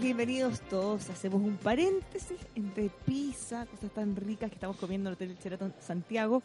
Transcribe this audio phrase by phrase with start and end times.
[0.00, 1.10] Bienvenidos todos.
[1.10, 5.74] Hacemos un paréntesis entre pizza, cosas tan ricas que estamos comiendo en el Hotel Sheraton
[5.80, 6.42] Santiago,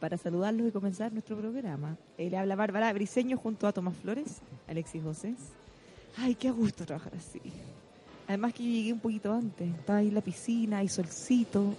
[0.00, 1.96] para saludarlos y comenzar nuestro programa.
[2.16, 5.36] Le habla Bárbara Briseño junto a Tomás Flores, Alexis José.
[6.16, 7.40] Ay, qué gusto trabajar así.
[8.26, 11.74] Además que llegué un poquito antes, estaba ahí en la piscina, hay solcito.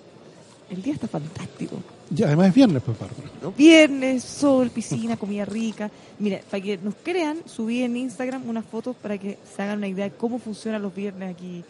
[0.69, 1.77] El día está fantástico.
[2.11, 3.29] Ya, además es viernes, pues, Bárbara.
[3.57, 5.89] Viernes, sol, piscina, comida rica.
[6.19, 9.87] Mira, para que nos crean, subí en Instagram unas fotos para que se hagan una
[9.87, 11.63] idea de cómo funcionan los viernes aquí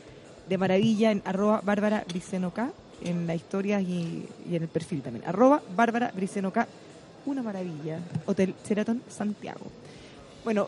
[0.48, 5.26] de maravilla en arroba Bárbara Bricenoca, en la historia y, y en el perfil también.
[5.28, 6.68] Arroba Bárbara Bricenoca,
[7.26, 8.00] una maravilla.
[8.26, 9.66] Hotel Sheraton Santiago.
[10.44, 10.68] Bueno,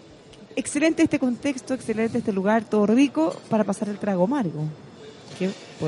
[0.56, 4.64] excelente este contexto, excelente este lugar, todo rico para pasar el trago amargo.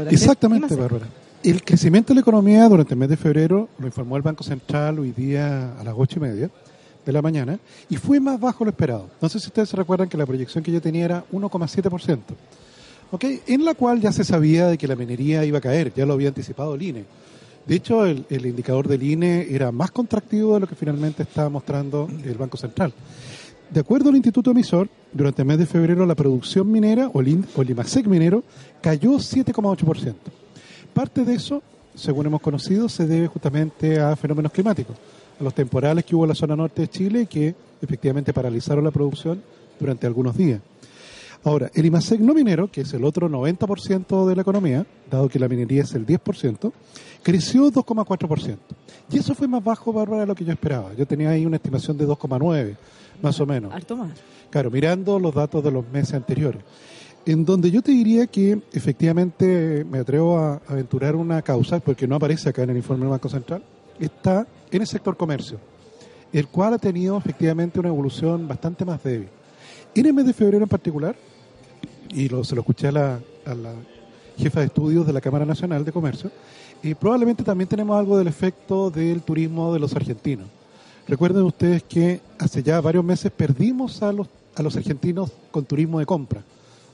[0.09, 0.75] Exactamente.
[0.75, 1.08] Bárbara.
[1.44, 4.98] El crecimiento de la economía durante el mes de febrero lo informó el Banco Central
[5.00, 6.50] hoy día a las ocho y media
[7.06, 9.10] de la mañana y fue más bajo lo esperado.
[9.22, 12.20] No sé si ustedes se recuerdan que la proyección que yo tenía era 1,7%,
[13.12, 13.26] ¿ok?
[13.46, 16.14] en la cual ya se sabía de que la minería iba a caer, ya lo
[16.14, 17.06] había anticipado el INE.
[17.68, 21.50] De hecho, el, el indicador del INE era más contractivo de lo que finalmente estaba
[21.50, 22.94] mostrando el Banco Central.
[23.70, 27.44] De acuerdo al Instituto Emisor, durante el mes de febrero la producción minera o el,
[27.54, 28.46] o el IMASEC minero
[28.82, 30.14] cayó 7,8%.
[30.94, 31.64] Parte de eso,
[31.96, 34.96] según hemos conocido, se debe justamente a fenómenos climáticos,
[35.40, 38.92] a los temporales que hubo en la zona norte de Chile que efectivamente paralizaron la
[38.92, 39.42] producción
[39.80, 40.62] durante algunos días.
[41.46, 45.40] Ahora, el IMASEC no minero, que es el otro 90% de la economía, dado que
[45.40, 46.72] la minería es el 10%,
[47.22, 48.58] creció 2,4%.
[49.12, 50.94] Y eso fue más bajo, Bárbara, de lo que yo esperaba.
[50.94, 52.78] Yo tenía ahí una estimación de 2,9,
[53.22, 53.74] más o menos.
[53.74, 54.12] Harto más.
[54.50, 56.62] Claro, mirando los datos de los meses anteriores.
[57.25, 62.16] En donde yo te diría que efectivamente me atrevo a aventurar una causa, porque no
[62.16, 63.63] aparece acá en el informe del Banco Central,
[64.00, 65.57] está en el sector comercio,
[66.34, 69.29] el cual ha tenido efectivamente una evolución bastante más débil.
[69.95, 71.16] En el mes de febrero en particular,
[72.09, 73.73] y lo- se lo escuché a la, a la
[74.38, 76.29] jefa de estudios de la Cámara Nacional de Comercio,
[76.81, 80.47] y probablemente también tenemos algo del efecto del turismo de los argentinos.
[81.07, 86.00] Recuerden ustedes que hace ya varios meses perdimos a los, a los argentinos con turismo
[86.00, 86.44] de compra.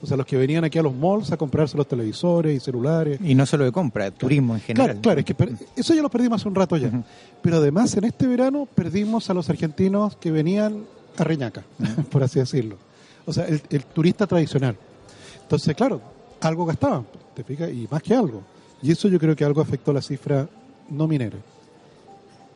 [0.02, 3.20] O sea, los que venían aquí a los malls a comprarse los televisores y celulares.
[3.22, 4.88] Y no solo de compra, turismo en general.
[4.88, 6.90] Claro, claro, es que per- eso ya lo perdimos hace un rato ya.
[7.42, 10.86] Pero además, en este verano perdimos a los argentinos que venían
[11.18, 11.64] a Reñaca,
[12.12, 12.78] por así decirlo.
[13.26, 14.78] O sea, el, el turista tradicional.
[15.42, 16.02] Entonces, claro,
[16.42, 17.70] algo gastaban, ¿te fijas?
[17.70, 18.42] Y más que algo.
[18.82, 20.48] Y eso yo creo que algo afectó la cifra
[20.90, 21.38] no minera.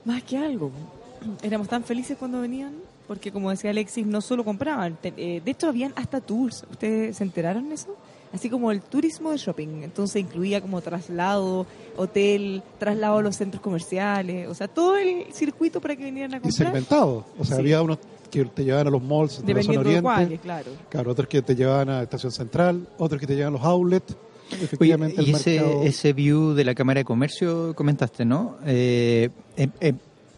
[0.05, 0.71] Más que algo.
[1.43, 2.73] Éramos tan felices cuando venían,
[3.07, 6.65] porque como decía Alexis, no solo compraban, eh, de hecho habían hasta tours.
[6.71, 7.95] ¿Ustedes se enteraron de eso?
[8.33, 9.83] Así como el turismo de shopping.
[9.83, 15.79] Entonces incluía como traslado, hotel, traslado a los centros comerciales, o sea, todo el circuito
[15.79, 16.67] para que vinieran a Y comprar.
[16.69, 17.25] segmentado.
[17.37, 17.61] O sea, Sí.
[17.61, 17.99] había unos
[18.31, 20.01] que te llevaban a los malls de la zona Dependiendo de oriente.
[20.01, 20.71] cuáles, claro.
[20.89, 24.15] Claro, otros que te llevaban a Estación Central, otros que te llevaban a los outlets.
[24.51, 28.57] Oye, Efectivamente, y el ese, mercado- ese view de la Cámara de Comercio comentaste, ¿no?
[28.65, 29.93] Eh, eh, eh,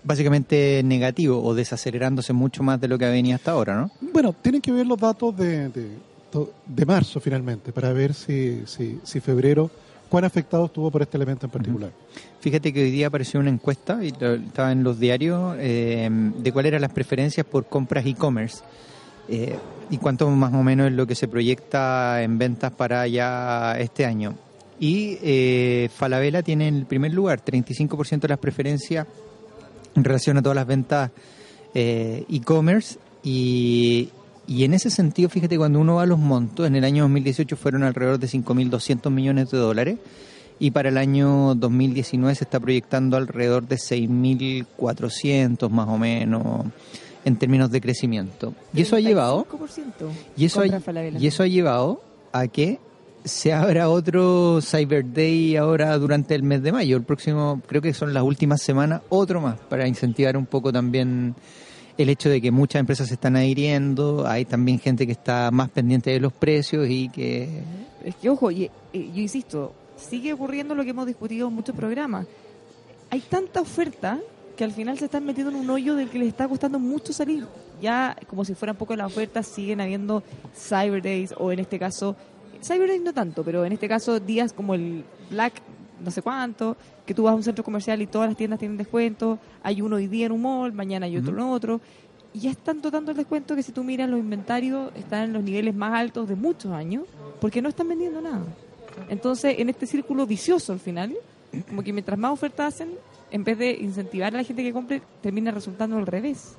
[0.06, 3.92] básicamente negativo o desacelerándose mucho más de lo que venía hasta ahora, ¿no?
[4.14, 5.90] Bueno, tienen que ver los datos de, de,
[6.68, 9.70] de marzo finalmente, para ver si, si, si febrero,
[10.08, 11.92] cuán afectado estuvo por este elemento en particular.
[12.40, 16.70] Fíjate que hoy día apareció una encuesta, y estaba en los diarios, eh, de cuáles
[16.70, 18.60] eran las preferencias por compras e-commerce.
[19.28, 19.58] eh,
[19.90, 24.06] y cuánto más o menos es lo que se proyecta en ventas para ya este
[24.06, 24.34] año.
[24.80, 29.08] Y eh, Falabella tiene en el primer lugar 35% de las preferencias
[29.96, 31.12] en relación a todas las ventas
[31.74, 32.98] eh, e-commerce.
[33.24, 34.10] Y,
[34.48, 37.56] y en ese sentido, fíjate, cuando uno va a los montos, en el año 2018
[37.58, 39.98] fueron alrededor de 5.200 millones de dólares.
[40.58, 46.66] Y para el año 2019 se está proyectando alrededor de 6.400 más o menos
[47.26, 48.54] en términos de crecimiento.
[48.74, 50.68] Y eso ha llevado 35% y eso, ha,
[51.20, 52.02] y eso ha llevado
[52.32, 52.80] a que
[53.26, 56.96] se abra otro Cyber Day ahora durante el mes de mayo.
[56.96, 61.36] El próximo, creo que son las últimas semanas, otro más, para incentivar un poco también
[61.98, 65.70] el hecho de que muchas empresas se están adhiriendo, hay también gente que está más
[65.70, 67.64] pendiente de los precios y que...
[68.04, 72.28] Es que, ojo, yo insisto, sigue ocurriendo lo que hemos discutido en muchos programas.
[73.10, 74.20] Hay tanta oferta
[74.56, 77.12] que al final se están metiendo en un hoyo del que les está costando mucho
[77.12, 77.46] salir.
[77.82, 80.22] Ya, como si fueran poco las ofertas, siguen habiendo
[80.56, 82.16] Cyber Days, o en este caso,
[82.66, 85.62] Cyber no tanto, pero en este caso días como el Black
[86.04, 86.76] no sé cuánto,
[87.06, 89.96] que tú vas a un centro comercial y todas las tiendas tienen descuento, hay uno
[89.98, 91.82] hoy día en un mall, mañana hay otro en otro,
[92.34, 95.44] y ya están dando el descuento que si tú miras los inventarios están en los
[95.44, 97.06] niveles más altos de muchos años,
[97.40, 98.44] porque no están vendiendo nada.
[99.10, 101.16] Entonces, en este círculo vicioso al final,
[101.68, 102.90] como que mientras más ofertas hacen,
[103.32, 106.56] en vez de incentivar a la gente que compre, termina resultando al revés.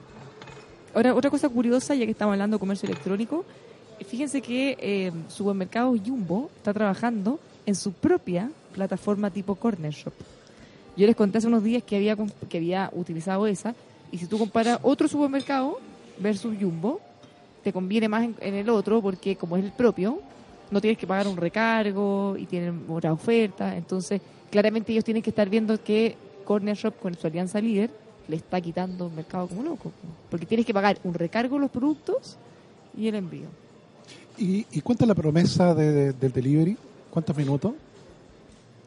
[0.95, 3.45] Ahora, otra cosa curiosa, ya que estamos hablando de comercio electrónico,
[4.09, 10.13] fíjense que eh, Supermercados Jumbo está trabajando en su propia plataforma tipo Corner Shop.
[10.97, 12.17] Yo les conté hace unos días que había,
[12.49, 13.75] que había utilizado esa,
[14.11, 15.79] y si tú comparas otro supermercado
[16.19, 17.01] versus Jumbo,
[17.63, 20.21] te conviene más en, el otro porque como es el propio,
[20.71, 24.21] no tienes que pagar un recargo y tienen otra oferta, entonces
[24.51, 27.91] claramente ellos tienen que estar viendo que Corner Shop con su alianza líder
[28.29, 29.93] le está quitando el mercado como loco,
[30.31, 32.37] porque tienes que pagar un recargo los productos
[32.97, 33.66] y el envío.
[34.39, 36.77] ¿Y, y cuánta es la promesa de, del delivery?
[37.11, 37.73] ¿Cuántos minutos?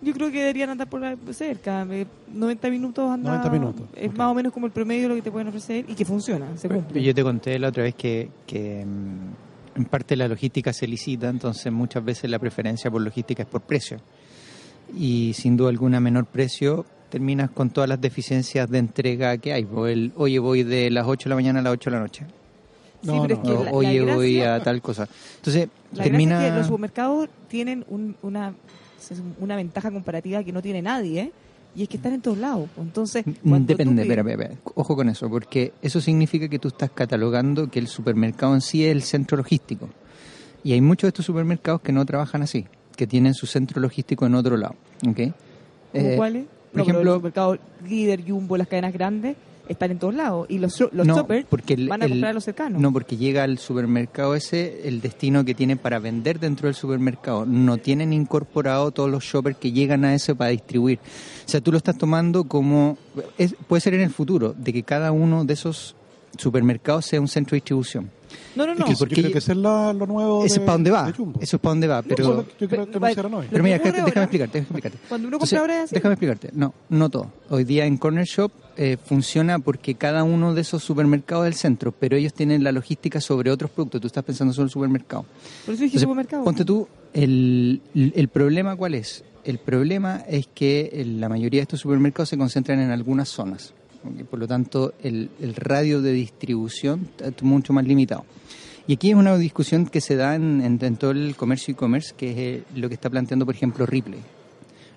[0.01, 1.01] Yo creo que deberían andar por
[1.33, 1.85] cerca.
[1.85, 3.87] 90 eh, minutos anda, 90 minutos.
[3.95, 6.05] Es más o menos como el promedio de lo que te pueden ofrecer y que
[6.05, 7.03] funciona, se cumple.
[7.03, 11.27] Yo te conté la otra vez que, que mm, en parte la logística se licita,
[11.27, 13.97] entonces muchas veces la preferencia por logística es por precio.
[14.95, 19.67] Y sin duda alguna menor precio terminas con todas las deficiencias de entrega que hay.
[19.87, 22.25] El, oye, voy de las 8 de la mañana a las 8 de la noche.
[23.01, 25.07] No, sí, pero no, oye, voy a tal cosa.
[25.37, 26.45] Entonces, termina...
[26.45, 27.85] Es que los supermercados tienen
[28.21, 28.53] una
[29.11, 31.31] es una ventaja comparativa que no tiene nadie, ¿eh?
[31.75, 32.69] y es que están en todos lados.
[32.77, 37.69] Entonces, mm, depende, espera, espera, ojo con eso, porque eso significa que tú estás catalogando
[37.69, 39.89] que el supermercado en sí es el centro logístico.
[40.63, 44.25] Y hay muchos de estos supermercados que no trabajan así, que tienen su centro logístico
[44.25, 44.75] en otro lado.
[45.07, 45.33] ¿okay?
[45.93, 46.45] Eh, ¿Cuáles?
[46.71, 47.57] Por ejemplo, el supermercado
[47.87, 49.35] líder, Jumbo, las cadenas grandes,
[49.69, 51.45] están en todos lados y los, los choppers
[51.87, 52.81] van a comprar a los cercanos.
[52.81, 57.45] No, porque llega al supermercado ese el destino que tienen para vender dentro del supermercado.
[57.45, 60.99] No tienen incorporado todos los shoppers que llegan a ese para distribuir.
[61.45, 62.97] O sea, tú lo estás tomando como...
[63.37, 65.95] Es, puede ser en el futuro, de que cada uno de esos
[66.37, 68.09] supermercados sea un centro de distribución.
[68.55, 68.87] No, no, no.
[68.87, 70.45] yo creo que es lo nuevo.
[70.45, 71.13] Eso es para dónde va.
[71.39, 72.01] Eso es para dónde va.
[72.01, 74.97] Pero, yo creo que lo Pero mira, déjame, explicarte, déjame explicarte.
[75.07, 76.49] Cuando uno compra ahora es Déjame explicarte.
[76.53, 77.31] No, no todo.
[77.49, 81.91] Hoy día en Corner Shop eh, funciona porque cada uno de esos supermercados del centro,
[81.91, 84.01] pero ellos tienen la logística sobre otros productos.
[84.01, 85.25] Tú estás pensando solo en el supermercado.
[85.65, 86.43] Por eso dije supermercado.
[86.43, 89.23] Ponte tú, el, el problema cuál es?
[89.43, 93.73] El problema es que la mayoría de estos supermercados se concentran en algunas zonas.
[94.29, 98.25] Por lo tanto, el, el radio de distribución es mucho más limitado.
[98.89, 102.37] Y aquí es una discusión que se da en, todo el comercio e-commerce, que es
[102.37, 104.19] eh, lo que está planteando, por ejemplo, Ripley.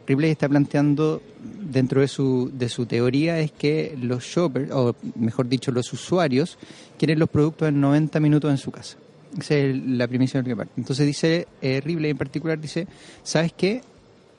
[0.07, 1.21] Ripley está planteando,
[1.61, 6.57] dentro de su, de su teoría, es que los shoppers, o mejor dicho, los usuarios,
[6.99, 8.97] quieren los productos en 90 minutos en su casa.
[9.39, 10.73] Esa es la primicia del que parte.
[10.79, 12.87] Entonces dice, eh, Ripley en particular dice,
[13.23, 13.83] ¿sabes qué?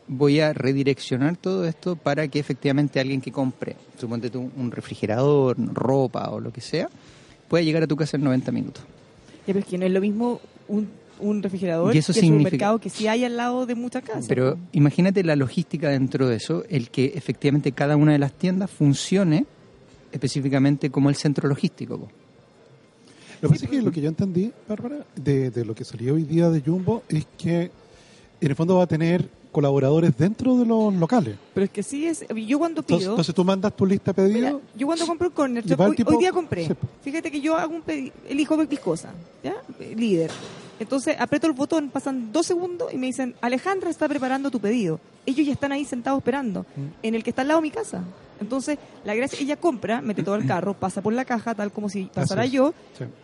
[0.08, 5.56] Voy a redireccionar todo esto para que efectivamente alguien que compre, suponte tú un refrigerador,
[5.74, 6.90] ropa o lo que sea,
[7.48, 8.84] pueda llegar a tu casa en 90 minutos.
[9.48, 10.90] Ya, pero es que no es lo mismo un,
[11.20, 14.26] un refrigerador y eso que un supermercado que sí hay al lado de muchas casas.
[14.28, 18.70] Pero imagínate la logística dentro de eso, el que efectivamente cada una de las tiendas
[18.70, 19.46] funcione
[20.12, 22.10] específicamente como el centro logístico.
[23.42, 26.14] Lo que pasa es que lo que yo entendí, Bárbara, de, de lo que salió
[26.14, 27.72] hoy día de Jumbo es que
[28.40, 31.38] en el fondo va a tener colaboradores dentro de los locales.
[31.54, 32.26] Pero es que sí es.
[32.36, 33.12] Yo cuando pido.
[33.12, 34.62] Entonces, tú mandas tu lista de pedidos.
[34.76, 36.76] yo cuando compro el corner, hoy, día compré.
[37.02, 39.56] Fíjate que yo hago un pedido, elijo viscosa, ¿ya?
[39.96, 40.32] Líder.
[40.80, 45.00] Entonces aprieto el botón, pasan dos segundos y me dicen, Alejandra está preparando tu pedido.
[45.26, 47.06] Ellos ya están ahí sentados esperando, mm.
[47.06, 48.04] en el que está al lado de mi casa.
[48.42, 51.88] Entonces, la gracia, ella compra, mete todo el carro, pasa por la caja, tal como
[51.88, 52.74] si pasara yo,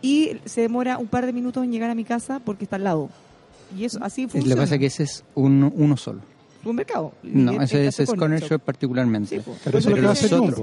[0.00, 2.84] y se demora un par de minutos en llegar a mi casa porque está al
[2.84, 3.10] lado.
[3.76, 4.48] Y eso así funciona.
[4.48, 6.20] Lo que pasa es que ese es uno, uno solo.
[6.62, 7.14] Un mercado.
[7.22, 9.40] No, ese, es Corner Shop particularmente.
[9.64, 9.80] pero,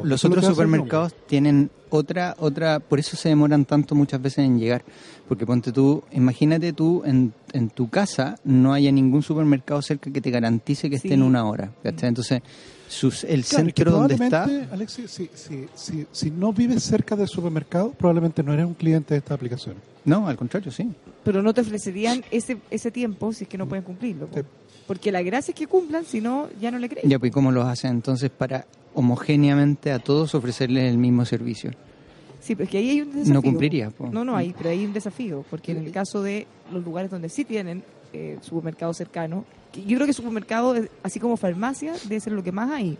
[0.03, 4.83] los, otros, supermercados tienen otra, otra, por eso se demoran tanto muchas veces en llegar.
[5.27, 10.21] Porque ponte tú, imagínate tú en, en tu casa no haya ningún supermercado cerca que
[10.21, 11.71] te garantice que esté en una hora.
[11.83, 12.43] Entonces,
[12.87, 14.47] sus, el centro donde está.
[14.71, 15.29] Alexis, si,
[15.75, 19.75] si, si, no vives cerca del supermercado, probablemente no eres un cliente de esta aplicación.
[20.07, 20.89] No, al contrario, sí.
[21.25, 24.29] Pero no te ofrecerían ese, ese tiempo si es que no pueden cumplirlo.
[24.87, 27.09] Porque la gracia es que cumplan, si no, ya no le creen.
[27.09, 31.71] Ya, pues ¿cómo los hacen entonces para homogéneamente a todos ofrecerles el mismo servicio?
[32.39, 33.33] Sí, pero es que ahí hay un desafío.
[33.33, 33.91] No cumpliría.
[33.99, 37.27] No, no, hay, pero hay un desafío, porque en el caso de los lugares donde
[37.27, 37.83] sí tienen
[38.13, 39.43] eh, supermercado cercano,
[39.75, 40.73] yo creo que supermercado,
[41.03, 42.97] así como farmacia, debe ser lo que más hay.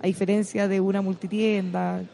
[0.00, 2.04] A diferencia de una multitienda,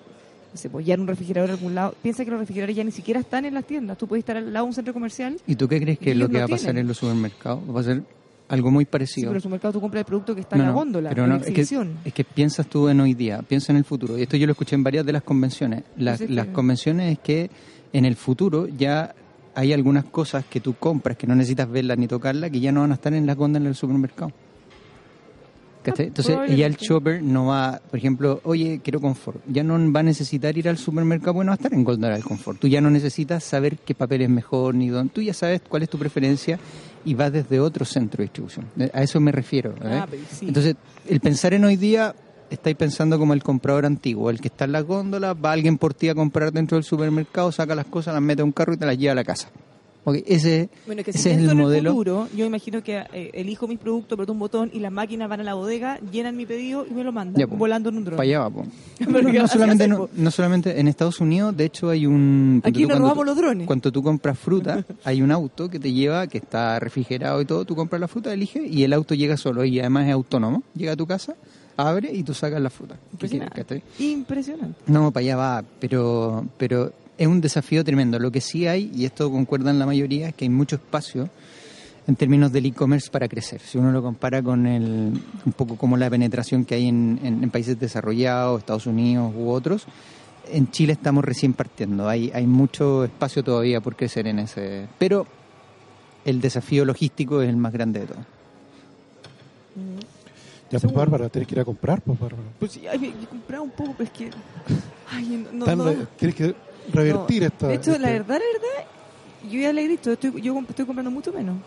[0.52, 1.94] no sé, pues ya en un refrigerador en algún lado.
[2.02, 3.96] Piensa que los refrigeradores ya ni siquiera están en las tiendas.
[3.98, 5.36] Tú puedes estar al lado de un centro comercial.
[5.46, 6.82] ¿Y tú qué crees que es lo que va a pasar tienen.
[6.82, 7.60] en los supermercados?
[7.74, 8.02] Va a ser
[8.48, 9.22] algo muy Sí, parecido.
[9.24, 11.24] pero en el supermercado tú compras el producto que está No, en la góndola, pero
[11.24, 11.96] en la es que, exhibición.
[12.04, 14.18] es que piensas tú en hoy día, piensa en el futuro.
[14.18, 15.84] Y esto yo lo escuché en varias de las convenciones.
[15.96, 16.20] Las,
[16.52, 17.50] convenciones es que
[17.94, 19.14] en el futuro ya
[19.54, 22.80] hay algunas cosas que tú compras que no necesitas verlas ni tocarlas que ya no
[22.82, 24.32] van a estar en las góndolas del supermercado.
[25.82, 26.06] ¿Cachai?
[26.06, 29.40] Ah, Entonces ya el shopper no va, por ejemplo, oye, quiero confort.
[29.48, 32.14] Ya no va a necesitar ir al supermercado porque no va a estar en góndola
[32.14, 32.60] del confort.
[32.60, 35.12] Tú ya no necesitas saber qué papel es mejor ni dónde.
[35.12, 36.58] Tú ya sabes cuál es tu preferencia
[37.04, 38.66] y vas desde otro centro de distribución.
[38.92, 39.70] A eso me refiero.
[39.82, 40.00] ¿eh?
[40.02, 40.46] Ah, sí.
[40.46, 40.76] Entonces,
[41.08, 42.14] el pensar en hoy día,
[42.48, 45.94] estáis pensando como el comprador antiguo, el que está en las góndolas, va alguien por
[45.94, 48.76] ti a comprar dentro del supermercado, saca las cosas, las mete a un carro y
[48.76, 49.48] te las lleva a la casa.
[50.04, 51.90] Ok, ese, Bueno, que si ese es el en modelo.
[51.90, 55.28] el futuro, yo imagino que eh, elijo mis productos, apreto un botón y las máquinas
[55.28, 58.04] van a la bodega, llenan mi pedido y me lo mandan, Ya, volando en un
[58.04, 58.16] dron.
[58.16, 58.64] Para allá va, po.
[58.98, 62.06] Pero No, ¿qué no vas a solamente, no, solamente en Estados Unidos, de hecho hay
[62.06, 62.60] un...
[62.64, 63.66] Aquí nos robamos tú- los drones.
[63.68, 67.64] Cuando tú compras fruta, hay un auto que te lleva, que está refrigerado y todo,
[67.64, 70.64] tú compras la fruta, eliges y el auto llega solo y además es autónomo.
[70.74, 71.36] Llega a tu casa,
[71.76, 72.96] abre y tú sacas la fruta.
[73.20, 73.82] ¿Qué quieres, Impresionante.
[74.02, 74.80] Impresionante.
[74.88, 76.92] No, para allá va, pero, pero
[77.22, 78.18] es un desafío tremendo.
[78.18, 81.28] Lo que sí hay, y esto concuerdan la mayoría, es que hay mucho espacio
[82.06, 83.60] en términos del e-commerce para crecer.
[83.60, 85.12] Si uno lo compara con el,
[85.46, 89.50] un poco como la penetración que hay en, en- en países desarrollados, Estados Unidos u
[89.50, 89.86] otros,
[90.50, 92.08] en Chile estamos recién partiendo.
[92.08, 94.88] Hay, hay mucho espacio todavía por crecer en ese.
[94.98, 95.26] Pero
[96.24, 98.24] el desafío logístico es el más grande de todos.
[100.70, 102.48] Ya, pues, Bárbara, tienes que ir a comprar, pues, Bárbara.
[102.58, 104.30] Pues sí, ay, me- yo compraba un poco, pero es que...
[105.10, 106.54] Ay, no, no, Tienes que
[106.92, 107.48] revertir no.
[107.48, 107.68] esta...
[107.68, 108.90] De hecho, la este- verdad, la verdad,
[109.50, 111.58] yo ya le he dicho, estoy, yo estoy comprando mucho menos.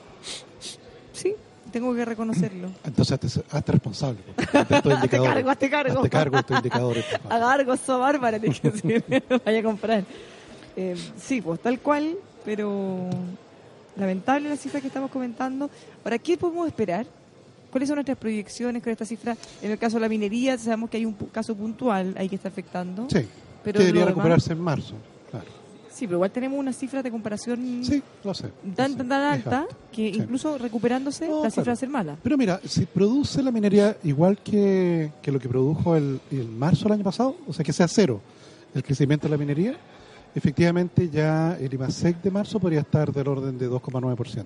[1.13, 1.33] Sí,
[1.71, 2.69] tengo que reconocerlo.
[2.83, 4.19] Entonces, hazte, hazte responsable.
[4.35, 5.33] pues, estos indicadores.
[5.33, 5.97] cargo, hazte cargo.
[5.97, 7.05] Hazte cargo estos indicadores.
[7.11, 7.33] por favor.
[7.33, 9.03] Haga algo, so bárbara, tiene que decir,
[9.45, 10.03] vaya a comprar.
[10.75, 13.09] Eh, sí, pues tal cual, pero
[13.95, 15.69] lamentable la cifra que estamos comentando.
[16.03, 17.05] Ahora, ¿qué podemos esperar?
[17.71, 19.35] ¿Cuáles son nuestras proyecciones con esta cifra?
[19.61, 22.47] En el caso de la minería, sabemos que hay un caso puntual ahí que está
[22.47, 23.07] afectando.
[23.09, 23.27] Sí,
[23.65, 24.93] Pero que debería demás- recuperarse en marzo.
[25.29, 25.45] Claro.
[25.91, 28.49] Sí, pero igual tenemos una cifra de comparación Sí, lo sé.
[28.65, 28.97] lo tan, sé.
[28.97, 30.19] tan, alta que Sí.
[30.19, 31.69] incluso recuperándose No, la cifra claro.
[31.69, 32.17] va a ser mala.
[32.21, 36.83] Pero mira, si produce la minería igual que, que lo que produjo el, el marzo
[36.83, 38.19] del año pasado, o sea, que sea cero
[38.73, 39.75] el crecimiento de la minería,
[40.35, 44.43] efectivamente ya el IMASEC de marzo podría estar del orden de 2,9%.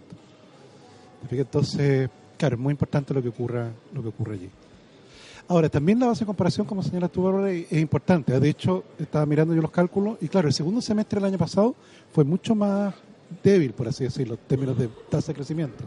[1.24, 1.46] ¿Te fijas?
[1.48, 4.50] Entonces, claro, es muy importante lo que ocurra, lo que ocurre allí.
[5.50, 8.40] Ahora, también la base de comparación, como señalas tú, Bárbara, es es importante.
[8.40, 11.76] De hecho, estaba mirando yo los cálculos y claro, el segundo semestre del año pasado
[12.14, 12.94] fue mucho más
[13.44, 15.84] débil, por así decirlo, en términos de tasa de crecimiento.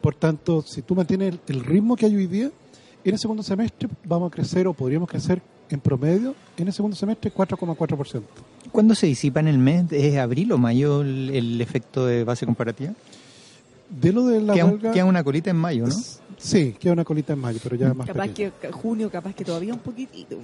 [0.00, 2.50] Por tanto, si tú mantienes el, el ritmo que hay hoy día,
[3.04, 6.96] en el segundo semestre vamos a crecer o podríamos crecer en promedio en el segundo
[6.96, 8.22] semestre 4,4%.
[8.72, 9.92] ¿Cuándo se disipa en el mes?
[9.92, 12.94] ¿Es abril o mayo el, el efecto de base comparativa?
[13.90, 15.94] De lo de la Queda, huelga, queda una colita en mayo, ¿no?
[16.44, 18.52] Sí, queda una colita en mayo, pero ya más Capaz pequeña.
[18.60, 20.36] que junio, capaz que todavía un poquitito.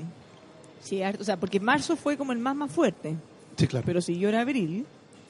[0.82, 1.20] Sí, harto.
[1.22, 3.14] o sea, porque marzo fue como el más más fuerte,
[3.56, 3.84] Sí, claro.
[3.86, 4.86] pero siguió en abril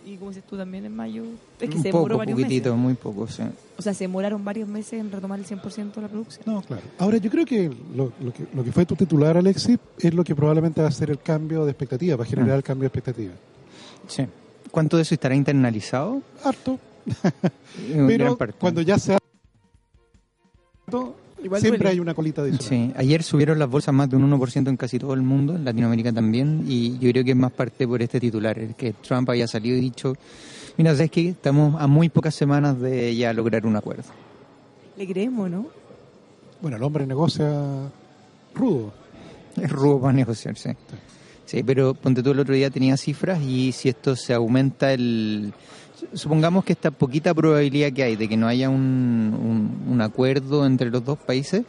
[0.07, 1.25] y como dices tú también en mayo,
[1.61, 2.83] es que un se demoró poco, varios poquitito, meses.
[2.83, 3.43] muy poco, sí.
[3.77, 6.43] O sea, se demoraron varios meses en retomar el 100% de la producción.
[6.47, 6.83] No, claro.
[6.99, 10.25] Ahora, yo creo que lo, lo que lo que fue tu titular, Alexis, es lo
[10.25, 12.99] que probablemente va a ser el cambio de expectativa, va a generar el cambio de
[12.99, 13.33] expectativa.
[14.07, 14.25] sí.
[14.71, 16.23] ¿Cuánto de eso estará internalizado?
[16.45, 16.79] Harto,
[18.07, 19.19] pero cuando ya se ha...
[21.43, 21.91] Igual siempre duele.
[21.91, 22.69] hay una colita adicional.
[22.69, 25.65] Sí, ayer subieron las bolsas más de un 1% en casi todo el mundo, en
[25.65, 29.31] Latinoamérica también, y yo creo que es más parte por este titular, el que Trump
[29.31, 30.15] haya salido y dicho,
[30.77, 31.29] mira, ¿sabes qué?
[31.31, 34.05] Estamos a muy pocas semanas de ya lograr un acuerdo.
[34.97, 35.67] Le creemos, ¿no?
[36.61, 37.91] Bueno, el hombre negocia
[38.55, 38.93] rudo.
[39.57, 40.71] Es rubo para negociar, sí.
[41.47, 45.53] Sí, pero ponte tú el otro día tenía cifras y si esto se aumenta el...
[46.15, 48.77] Supongamos que esta poquita probabilidad que hay de que no haya un,
[49.87, 51.65] un- un acuerdo entre los dos países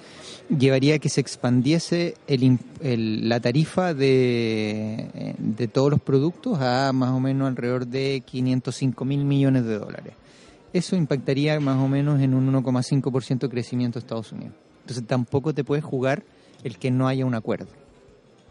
[0.50, 6.92] llevaría a que se expandiese el, el- la tarifa de, de todos los productos a
[6.94, 10.14] más o menos alrededor de 505 mil millones de dólares.
[10.74, 14.54] Eso impactaría más o menos en un 1,5% de crecimiento de Estados Unidos.
[14.82, 16.24] Entonces tampoco te puedes jugar
[16.64, 17.68] el que no haya un acuerdo.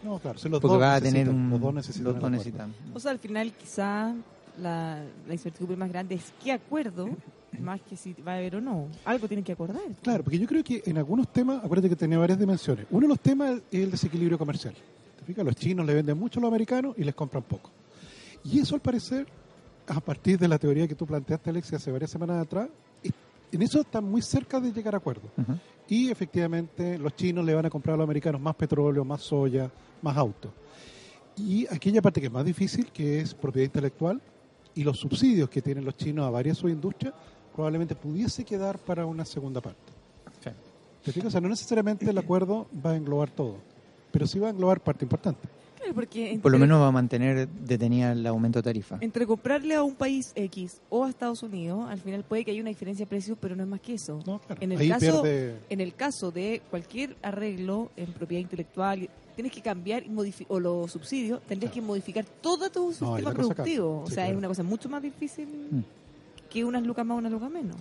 [0.02, 1.50] No, claro, si los Porque dos va a tener un...
[1.50, 2.04] los dos necesitan.
[2.12, 2.74] los dos necesitan.
[2.94, 4.14] O sea, al final quizá
[4.60, 7.08] la, la incertidumbre más grande es qué acuerdo,
[7.58, 8.88] más que si va a haber o no.
[9.04, 9.82] Algo tienen que acordar.
[10.02, 12.86] Claro, porque yo creo que en algunos temas, acuérdate que tenía varias dimensiones.
[12.90, 14.74] Uno de los temas es el desequilibrio comercial.
[15.18, 15.44] ¿Te fijas?
[15.44, 17.70] Los chinos le venden mucho a los americanos y les compran poco.
[18.44, 19.26] Y eso, al parecer,
[19.86, 22.68] a partir de la teoría que tú planteaste, Alexia, hace varias semanas atrás,
[23.52, 25.30] en eso están muy cerca de llegar a acuerdos.
[25.36, 25.58] Ujú.
[25.88, 29.70] Y efectivamente, los chinos le van a comprar a los americanos más petróleo, más soya,
[30.02, 30.52] más autos.
[31.36, 34.20] Y aquella parte que es más difícil, que es propiedad intelectual,
[34.74, 37.14] y los subsidios que tienen los chinos a varias subindustrias,
[37.54, 39.92] probablemente pudiese quedar para una segunda parte.
[40.42, 40.50] Sí.
[41.04, 41.28] ¿Te fijas?
[41.28, 43.56] O sea, no necesariamente el acuerdo va a englobar todo,
[44.12, 45.48] pero sí va a englobar parte importante.
[45.76, 48.98] Claro, porque Por lo menos va a mantener detenida el aumento de tarifa.
[49.00, 52.60] Entre comprarle a un país X o a Estados Unidos, al final puede que haya
[52.60, 54.20] una diferencia de precios, pero no es más que eso.
[54.26, 54.60] No, claro.
[54.60, 55.56] En el Ahí caso pierde.
[55.70, 59.08] en el caso de cualquier arreglo en propiedad intelectual,
[59.40, 60.10] tienes que cambiar y
[60.48, 64.02] o los subsidios, tendrías que modificar todo tu No, sistema productivo.
[64.02, 65.80] o sea, es una cosa mucho más difícil Mm.
[66.50, 67.76] que unas lucas más o unas lucas menos.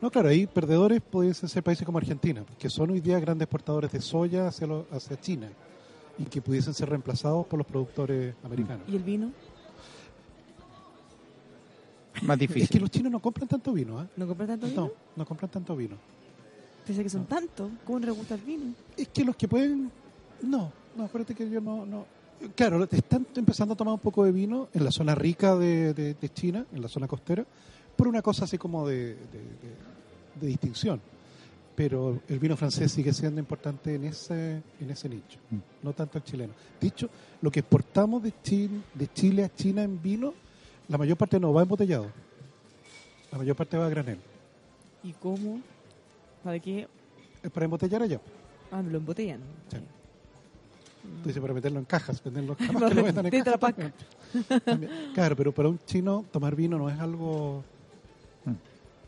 [0.00, 3.92] No, claro, ahí perdedores pudiesen ser países como Argentina, que son hoy día grandes exportadores
[3.92, 5.48] de soya hacia, lo- hacia China
[6.18, 8.82] y que pudiesen ser reemplazados por los productores americanos.
[8.88, 9.30] ¿Y el vino?
[12.22, 12.80] Más Es que difícil.
[12.80, 14.06] los chinos no compran tanto vino, ¿ah?
[14.16, 14.80] ¿No compras tanto vino?
[14.86, 15.96] No, no compran tanto vino.
[16.86, 17.70] Pensé que son tantos.
[17.84, 18.72] ¿Cómo no les gusta el vino?
[18.96, 19.90] Es que los que pueden...
[20.42, 21.84] No, no, acuérdate que yo no...
[21.86, 22.06] no.
[22.56, 26.14] Claro, están empezando a tomar un poco de vino en la zona rica de, de-
[26.14, 27.44] de China, en la zona costera,
[27.96, 31.00] por una cosa así como de, de- de- de distinción.
[31.76, 35.38] Pero el vino francés sigue siendo importante en ese, en ese nicho,
[35.82, 36.52] no tanto el chileno.
[36.80, 37.08] Dicho,
[37.40, 40.34] lo que exportamos de Chile, de Chile a China en vino,
[40.88, 42.08] la mayor parte no va embotellado.
[43.30, 44.18] La mayor parte va a granel.
[45.02, 45.60] ¿Y cómo?
[46.44, 46.86] ¿Para qué?
[47.42, 48.20] Es para embotellar allá.
[48.70, 49.40] Ah, lo embotellan.
[49.70, 49.78] Sí.
[51.02, 53.76] Tú dices para meterlo en cajas, venderlo jamás que lo metan en cajas Pak.
[53.76, 53.94] también.
[54.64, 54.92] También.
[55.14, 57.62] Claro, pero para un chino tomar vino no es algo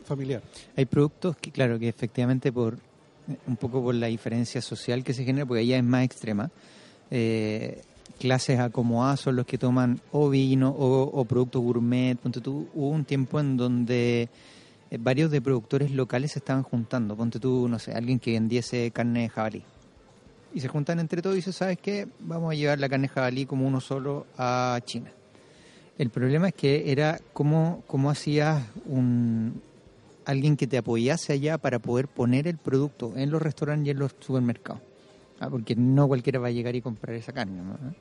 [0.05, 0.43] familiar.
[0.77, 2.79] Hay productos que, claro, que efectivamente por
[3.47, 6.51] un poco por la diferencia social que se genera, porque allá es más extrema,
[7.11, 7.83] eh,
[8.19, 12.17] clases A como A son los que toman o vino o, o productos gourmet.
[12.17, 14.29] Ponte tú, hubo un tiempo en donde
[14.91, 17.17] eh, varios de productores locales se estaban juntando.
[17.17, 19.63] Ponte tú, no sé, alguien que vendiese carne de jabalí.
[20.55, 22.07] Y se juntan entre todos y dicen, ¿sabes qué?
[22.21, 25.11] Vamos a llevar la carne jabalí como uno solo a China.
[25.99, 29.61] El problema es que era cómo, cómo hacías un,
[30.25, 33.99] alguien que te apoyase allá para poder poner el producto en los restaurantes y en
[33.99, 34.81] los supermercados.
[35.41, 37.61] Ah, porque no cualquiera va a llegar y comprar esa carne.
[37.61, 37.75] ¿no?
[37.75, 37.93] Ah,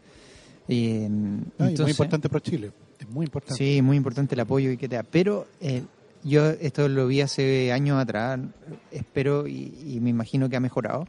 [0.67, 2.71] y muy entonces- importante para Chile.
[2.99, 3.55] Es muy importante.
[3.57, 5.03] Sí, muy importante el apoyo y que te da.
[5.03, 5.83] Pero eh,
[6.23, 8.39] yo esto lo vi hace años atrás,
[8.91, 11.05] espero y, y me imagino que ha mejorado,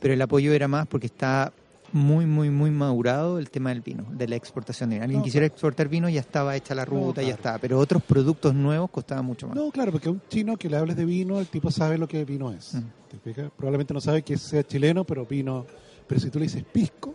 [0.00, 1.52] pero el apoyo era más porque está
[1.92, 5.04] muy, muy, muy madurado el tema del vino, de la exportación de vino.
[5.04, 7.36] Alguien No, quisiera exportar vino, ya estaba hecha la ruta, ya claro.
[7.36, 7.58] estaba.
[7.58, 9.56] Pero otros productos nuevos costaban mucho más.
[9.56, 12.08] No, claro, porque a un chino que le hables de vino, el tipo sabe lo
[12.08, 12.74] que vino es.
[12.74, 12.82] Mm.
[13.10, 13.50] ¿Te fijas?
[13.56, 15.64] Probablemente no sabe que sea chileno, pero vino.
[16.06, 17.14] Pero si tú le dices pisco,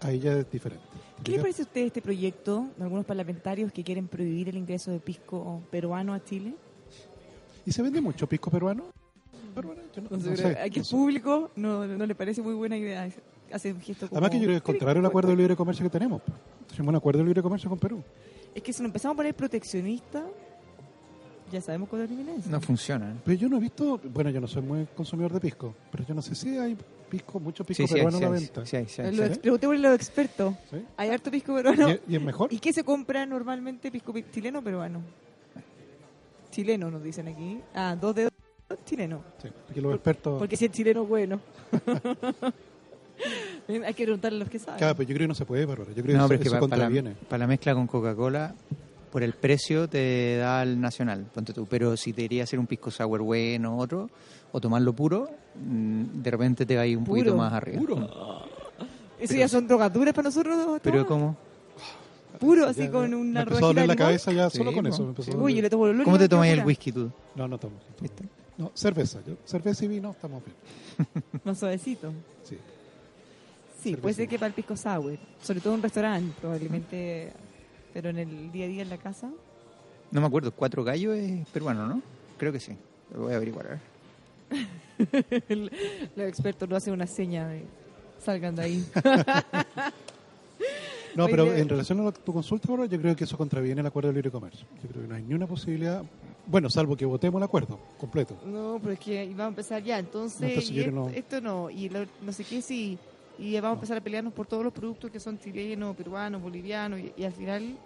[0.00, 0.84] ahí ya es diferente.
[1.16, 4.56] ¿Te ¿Qué le parece a usted este proyecto de algunos parlamentarios que quieren prohibir el
[4.56, 6.54] ingreso de pisco peruano a Chile?
[7.66, 8.84] ¿Y se vende mucho pisco peruano?
[9.54, 12.76] Peruano, yo no- No sé, sé, no el público no, no le parece muy buena
[12.76, 13.08] idea.
[13.52, 14.16] Hace un gesto como...
[14.18, 16.22] Además que yo creo que es contrario al acuerdo de libre comercio que tenemos.
[16.68, 18.02] Tenemos un acuerdo de libre comercio con Perú.
[18.54, 20.24] Es que si nos empezamos a poner proteccionista,
[21.52, 22.50] ya sabemos cuál termina eso.
[22.50, 23.10] No funciona.
[23.12, 23.14] ¿eh?
[23.24, 26.14] Pero yo no he visto, bueno, yo no soy muy consumidor de pisco, pero yo
[26.14, 26.76] no sé si hay
[27.08, 28.66] pisco, mucho pisco Sí, sí, hay, peruano sí, a la hay, venta.
[28.66, 30.54] sí, hay, sí, hay, Lo Preguntémosle a los expertos.
[30.70, 30.84] ¿Sí?
[30.96, 31.88] ¿Hay harto pisco peruano?
[31.88, 32.52] ¿Y, es- y es mejor?
[32.52, 35.00] ¿Y qué se compra normalmente pisco pi- chileno o peruano?
[36.50, 37.60] Chileno nos dicen aquí.
[37.74, 38.30] Ah, dos dedos
[38.84, 39.20] chileno.
[39.42, 40.38] Sí, porque los expertos...
[40.38, 41.40] Porque si es chileno, bueno.
[43.68, 44.78] Hay que preguntarle a los que saben.
[44.78, 45.90] Claro, pero yo creo que no se puede, Bárbara.
[45.90, 47.74] Yo creo que No, eso, pero es que eso pa- para, la, para la mezcla
[47.74, 48.54] con Coca-Cola,
[49.10, 51.66] por el precio te da el nacional, ponte tú.
[51.66, 54.10] Pero si te iría a hacer un pisco sour bueno otro,
[54.52, 57.20] o tomarlo puro, mm, de repente te va a ir un Puro.
[57.20, 57.80] poquito más arriba.
[59.20, 60.80] Eso ya son drogaduras para nosotros.
[60.82, 61.06] Pero.
[61.06, 61.36] ¿cómo?
[62.40, 63.96] Puro, así Ya, con me una empezó a doler la limón.
[64.08, 64.88] cabeza ya Sí, solo con po.
[64.90, 65.02] eso.
[65.04, 67.10] me empezó Uy, yo le tomo el ¿Cómo te tomas el whisky tú?
[67.36, 67.76] No, no tomo.
[68.00, 68.24] ¿Viste?
[68.56, 69.20] No, cerveza.
[69.26, 70.56] Yo, cerveza y vino estamos bien.
[71.44, 72.12] Más suavecito.
[72.44, 72.56] Sí.
[72.56, 74.02] Sí, Cerveza.
[74.02, 75.18] puede ser que para el pisco sour.
[75.42, 77.32] Sobre todo en un restaurante, probablemente.
[77.92, 79.30] Pero en el día a día en la casa.
[80.10, 82.02] No me acuerdo, Cuatro Gallos es peruano, ¿no?
[82.38, 82.76] Creo que sí.
[83.12, 83.80] Lo voy a averiguar.
[85.48, 87.64] los expertos no hacen una seña de
[88.24, 88.84] salgan de ahí.
[91.16, 93.86] No, pero en relación a lo- tu consulta, ahora yo creo que eso contraviene el
[93.86, 94.66] acuerdo de libre comercio.
[94.82, 96.02] Yo creo que no hay ni una posibilidad,
[96.46, 98.36] bueno, salvo que votemos el acuerdo completo.
[98.44, 99.98] No, pero es que vamos a empezar ya.
[99.98, 101.70] Entonces, No, entonces y yo esto, no- esto no.
[101.70, 102.98] Y lo- no sé qué sí.
[103.38, 107.00] Y vamos a empezar a pelearnos por todos los productos que son chilenos, peruanos, bolivianos.
[107.00, 107.76] Y, y al final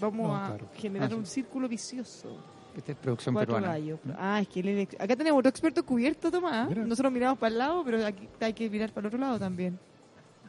[0.00, 0.66] vamos No, a claro.
[0.76, 1.18] generar Ah, sí.
[1.18, 2.36] un círculo vicioso.
[2.76, 3.74] Esta es producción Cuatro peruana.
[3.78, 4.00] gallos.
[4.18, 6.68] Ah, es que él es ex- acá tenemos otro experto cubierto, Tomás.
[6.68, 6.84] Mira.
[6.84, 9.78] Nosotros miramos para el lado, pero aquí hay que mirar para el otro lado también.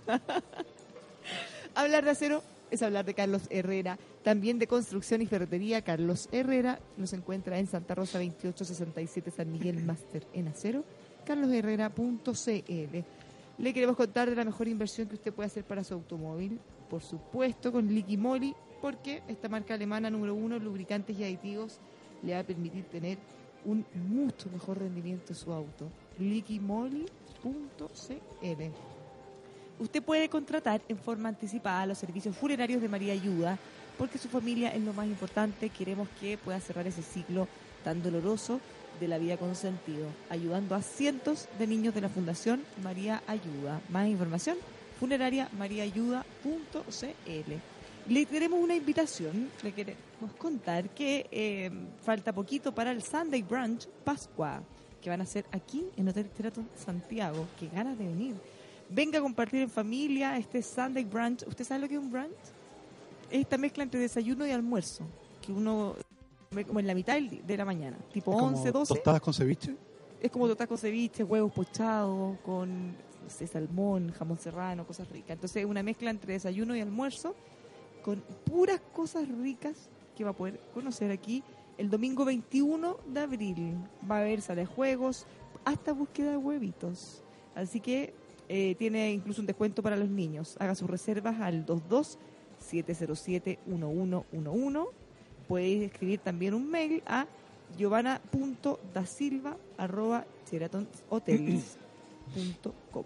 [1.76, 5.82] hablar de acero es hablar de Carlos Herrera, también de construcción y ferretería.
[5.82, 10.84] Carlos Herrera nos encuentra en Santa Rosa 2867 San Miguel Máster en acero.
[11.26, 13.04] carlosherrera.cl.
[13.58, 16.60] Le queremos contar de la mejor inversión que usted puede hacer para su automóvil.
[16.90, 21.80] por supuesto, con Liqui Moly, porque esta marca alemana número uno, lubricantes y aditivos,
[22.22, 23.18] le va a permitir tener
[23.66, 25.90] un mucho mejor rendimiento en su auto.
[26.20, 28.95] liquimoly.cl
[29.80, 33.58] Usted puede contratar en forma anticipada los servicios funerarios de María Ayuda,
[33.98, 35.70] porque su familia es lo más importante.
[35.70, 37.48] Queremos que pueda cerrar ese ciclo
[37.84, 38.62] tan doloroso
[39.00, 43.82] de la vida con sentido, ayudando a cientos de niños de la Fundación María Ayuda.
[43.90, 44.58] Más información,
[44.98, 47.52] funeraria mariaayuda.cl.
[48.08, 51.72] Le tenemos una invitación, le queremos contar que eh,
[52.04, 54.62] falta poquito para el Sunday Brunch Pascua,
[55.02, 57.48] que van a hacer aquí en Hotel Sheraton Santiago.
[57.60, 58.36] Qué ganas de venir.
[58.90, 61.44] Venga a compartir en familia este Sunday Brunch.
[61.48, 62.30] ¿Usted sabe lo que es un brunch?
[63.32, 65.06] Es esta mezcla entre desayuno y almuerzo,
[65.42, 65.96] que uno
[66.50, 68.94] come como en la mitad de la mañana, tipo como 11, 12.
[68.94, 69.76] ¿Tostadas con ceviche?
[70.22, 75.32] Es como tostadas con ceviche, huevos pochados, con no sé, salmón, jamón serrano, cosas ricas.
[75.32, 77.36] Entonces es una mezcla entre desayuno y almuerzo
[78.04, 81.44] con puras cosas ricas que va a poder conocer aquí
[81.80, 83.78] el domingo 21 de abril.
[84.10, 85.26] Va a haber sala de juegos,
[85.66, 87.24] hasta búsqueda de huevitos.
[87.56, 88.14] Así que
[88.50, 90.56] eh, tiene incluso un descuento para los niños.
[90.60, 92.20] Haga sus reservas al 22
[92.60, 94.80] 707 1111.
[95.48, 97.28] Puede escribir también un mail a
[97.78, 103.06] giovanna.dasilva arroba sheratonhotels.com.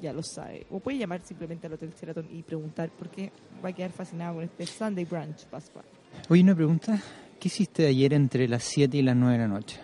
[0.00, 0.66] Ya lo sabe.
[0.70, 3.32] O puede llamar simplemente al Hotel Sheraton y preguntar porque
[3.64, 5.82] va a quedar fascinado con este Sunday Brunch Pascua.
[6.28, 7.02] Oye, una pregunta.
[7.40, 9.80] ¿Qué hiciste ayer entre las 7 y las 9 de la noche?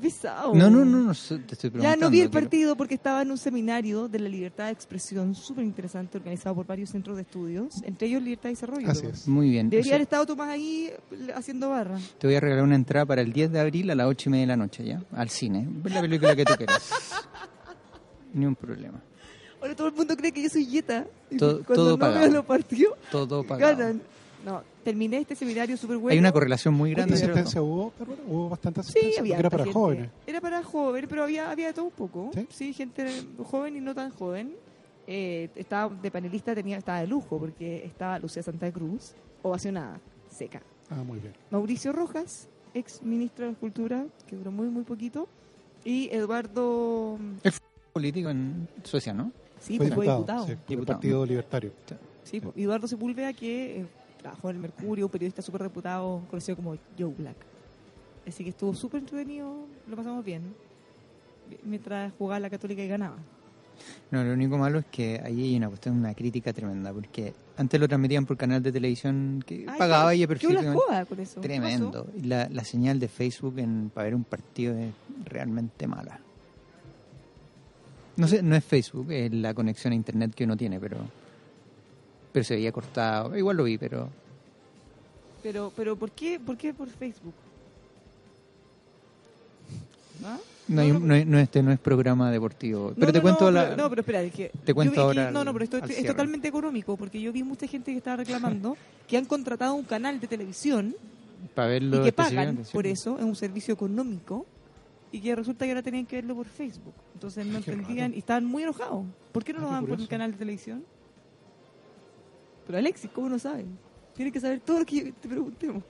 [0.00, 0.54] ¡Qué pesado!
[0.54, 1.18] No, no, no, no te
[1.54, 2.06] estoy Ya preguntando.
[2.06, 5.64] no vi el partido porque estaba en un seminario de la libertad de expresión súper
[5.64, 8.88] interesante organizado por varios centros de estudios, entre ellos Libertad y Desarrollo.
[8.90, 9.26] Así es.
[9.26, 9.70] Muy bien.
[9.70, 10.90] Debería O sea, haber estado Tomás ahí
[11.34, 11.98] haciendo barra.
[12.18, 14.30] Te voy a regalar una entrada para el 10 de abril a las 8 y
[14.32, 15.02] media de la noche, ¿ya?
[15.12, 15.66] Al cine.
[15.68, 16.90] Ve la película que tú quieras.
[18.34, 19.00] Ni un problema.
[19.60, 21.06] Ahora todo el mundo cree que yo soy yeta.
[21.30, 22.20] Y Todo- cuando todo no pagado.
[22.20, 23.76] veo los partidos, Todo pagado.
[23.76, 24.02] ganan.
[24.44, 26.12] No, terminé este seminario súper bueno.
[26.12, 27.24] Hay una correlación muy ¿Cuánta grande.
[27.26, 28.20] asistencia hubo, Bárbara?
[28.28, 29.20] ¿Hubo bastante Sí, asistencia?
[29.20, 29.78] había Porque era para gente.
[29.78, 30.10] jóvenes.
[30.26, 32.30] Era para jóvenes, pero había, había de todo un poco.
[32.34, 32.46] ¿Sí?
[32.50, 33.06] Sí, gente
[33.44, 34.54] joven y no tan joven.
[35.06, 39.98] Eh, estaba de panelista, tenía, estaba de lujo porque estaba Lucía Santa Cruz, ovacionada,
[40.30, 40.62] seca.
[40.90, 41.32] Ah, muy bien.
[41.50, 45.28] Mauricio Rojas, ex ministro de Cultura, que duró muy, muy poquito.
[45.84, 47.18] Y Eduardo.
[47.92, 49.32] Político en Suecia, ¿no?
[49.60, 50.46] Sí, Fue fue diputado, diputado.
[50.46, 50.98] sí, por el Diputado.
[50.98, 51.72] Partido Libertario.
[52.22, 53.86] Sí, Eduardo Sepúlveda, que eh,
[54.18, 57.36] trabajó en el Mercurio, un periodista súper reputado, conocido como Joe Black.
[58.26, 60.42] Así que estuvo súper entretenido, lo pasamos bien.
[61.64, 63.16] Mientras jugaba la Católica y ganaba.
[64.10, 67.78] No, lo único malo es que ahí hay una cuestión, una crítica tremenda, porque antes
[67.80, 70.38] lo transmitían por canal de televisión que Ay, pagaba ¿qué- ella ¿Qué la
[70.72, 71.06] perfectamente.
[71.08, 71.40] con eso?
[71.40, 72.06] ¿Qué Tremendo.
[72.16, 74.92] Y la, la señal de Facebook en, para ver un partido es
[75.24, 76.20] realmente mala.
[78.16, 80.96] No sé, no es Facebook, es la conexión a internet que uno tiene, pero
[82.32, 83.36] pero se veía cortado.
[83.36, 84.08] Igual lo vi, pero
[85.42, 87.34] Pero, pero ¿por qué, por qué por Facebook?
[90.68, 92.92] No, hay, no, no es, no este no es programa deportivo.
[92.98, 95.52] Pero te cuento la no, pero espera, es que te cuento que- ahora no, no,
[95.52, 99.24] pero esto es totalmente económico porque yo vi mucha gente que estaba reclamando que han
[99.24, 100.94] contratado un canal de televisión
[101.54, 104.44] para verlo y que pagan por eso, es un servicio económico
[105.12, 106.92] y que resulta que ahora tenían que verlo por Facebook.
[107.14, 109.06] Entonces no entendían y estaban muy enojados.
[109.32, 110.84] ¿Por qué no lo dan por el canal de televisión?
[112.68, 113.76] Pero Alexis, ¿cómo no saben?
[114.14, 115.82] Tienen que saber todo lo que te preguntemos.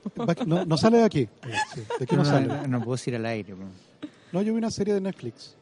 [0.46, 1.28] No, no sale de aquí.
[1.74, 2.46] Sí, ¿De aquí No, sale?
[2.46, 3.54] no, no puedo ir al aire.
[4.32, 5.56] No, yo vi una serie de Netflix.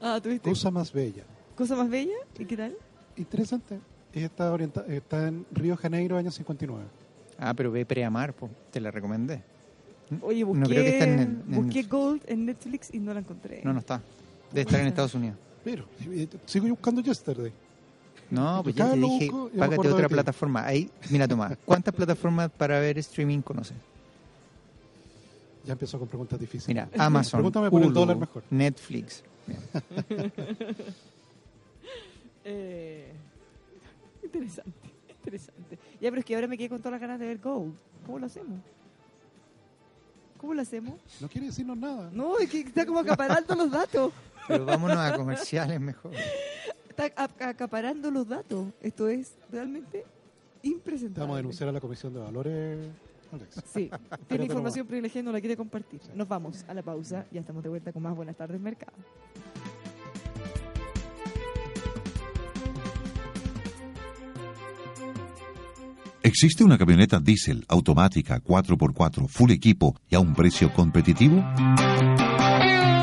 [0.00, 0.48] Ah, ¿tuviste?
[0.48, 1.24] Cosa más bella.
[1.56, 2.14] ¿Cosa más bella?
[2.38, 2.76] ¿Y qué tal?
[3.16, 3.78] Interesante.
[4.12, 6.84] Está, orienta- está en Río de Janeiro, año 59.
[7.38, 8.48] Ah, pero ve Preamar, po.
[8.70, 9.42] te la recomendé.
[10.20, 11.88] Oye, busqué, No creo que esté en- en busqué Netflix.
[11.88, 13.62] Gold en Netflix y no la encontré.
[13.64, 14.00] No, no está.
[14.52, 15.38] Debe estar en Estados Unidos.
[15.64, 17.52] Pero eh, sigo buscando Yesterday.
[18.30, 20.64] No, pues ya te dije, págate otra plataforma.
[20.66, 23.76] Ahí, mira, Tomás, ¿cuántas plataformas para ver streaming conoces?
[25.64, 26.68] Ya empezó con preguntas difíciles.
[26.68, 28.42] Mira, Amazon, Pregúntame por el Hulu, dólar mejor.
[28.50, 29.22] Netflix.
[32.44, 33.12] Eh,
[34.24, 35.78] interesante, interesante.
[36.00, 37.72] Ya, pero es que ahora me quedé con todas las ganas de ver Gold.
[38.04, 38.58] ¿Cómo lo hacemos?
[40.38, 40.94] ¿Cómo lo hacemos?
[41.20, 42.10] No quiere decirnos nada.
[42.12, 44.12] No, es que está como acaparando los datos.
[44.48, 46.10] Pero vámonos a comerciales mejor.
[46.92, 48.68] Está acaparando los datos.
[48.82, 50.04] Esto es realmente
[50.62, 51.20] impresentable.
[51.20, 52.86] Vamos a denunciar a la Comisión de Valores,
[53.32, 53.62] Alex.
[53.72, 53.90] Sí,
[54.28, 56.02] tiene información privilegiada y no la quiere compartir.
[56.14, 57.24] Nos vamos a la pausa.
[57.32, 58.92] Ya estamos de vuelta con más Buenas tardes, Mercado.
[66.22, 71.42] ¿Existe una camioneta diésel automática 4x4 full equipo y a un precio competitivo?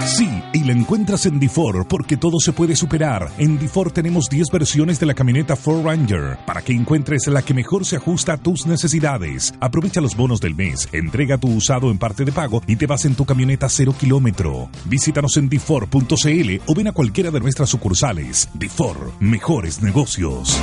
[0.05, 3.31] Sí, y la encuentras en DeFord porque todo se puede superar.
[3.37, 7.53] En DeFord tenemos 10 versiones de la camioneta Ford Ranger para que encuentres la que
[7.53, 9.53] mejor se ajusta a tus necesidades.
[9.59, 13.05] Aprovecha los bonos del mes, entrega tu usado en parte de pago y te vas
[13.05, 14.69] en tu camioneta cero kilómetro.
[14.85, 18.49] Visítanos en DeFord.cl o ven a cualquiera de nuestras sucursales.
[18.53, 20.59] DeFord, mejores negocios.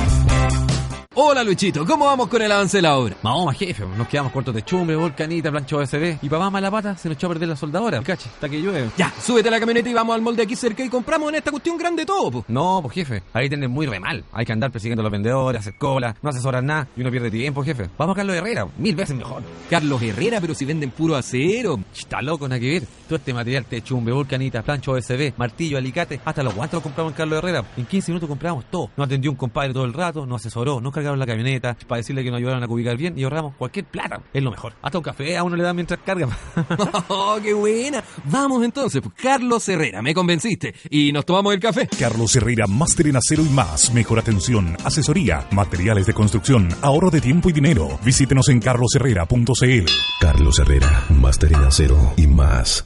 [1.19, 3.15] Hola Luchito, ¿cómo vamos con el avance de la obra?
[3.23, 6.19] Vamos, jefe, nos quedamos cortos de chumbre, volcanita, plancho OSB.
[6.21, 8.03] Y papá mala pata se nos echó a perder la soldadora.
[8.03, 8.91] Cache, hasta que llueve.
[8.95, 11.49] Ya, súbete a la camioneta y vamos al molde aquí cerca y compramos en esta
[11.49, 12.45] cuestión grande todo, po.
[12.47, 14.25] No, pues jefe, ahí tenés muy re mal.
[14.31, 17.31] Hay que andar persiguiendo a los vendedores, hacer cola, no asesorar nada y uno pierde
[17.31, 17.89] tiempo, jefe.
[17.97, 19.41] Vamos a Carlos Herrera, mil veces mejor.
[19.71, 21.79] Carlos Herrera, pero si venden puro acero.
[21.95, 22.83] Está loco, nada que ver.
[23.07, 27.13] Todo este material de chumbre, volcanita, plancho OSB, martillo, alicate, hasta los guantes los compramos
[27.13, 27.63] en Carlos Herrera.
[27.77, 28.91] En 15 minutos compramos todo.
[28.97, 32.23] Nos atendió un compadre todo el rato, nos asesoró, nos cargaron la camioneta para decirle
[32.23, 34.21] que nos ayudaron a cubicar bien y ahorramos cualquier plata.
[34.33, 34.73] Es lo mejor.
[34.81, 36.27] Hasta un café a uno le da mientras carga.
[37.07, 38.03] ¡Oh, qué buena!
[38.25, 40.75] Vamos entonces, pues, Carlos Herrera, me convenciste.
[40.89, 41.87] Y nos tomamos el café.
[41.99, 43.93] Carlos Herrera, máster en acero y más.
[43.93, 47.99] Mejor atención, asesoría, materiales de construcción, ahorro de tiempo y dinero.
[48.03, 49.85] Visítenos en carlosherrera.cl.
[50.19, 52.85] Carlos Herrera, máster en acero y más.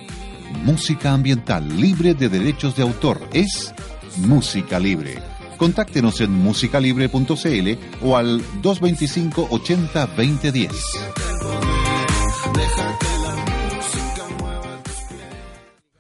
[0.64, 3.74] Música ambiental libre de derechos de autor es
[4.18, 5.24] Música Libre.
[5.58, 11.75] Contáctenos en musicalibre.cl o al 225 80 2010.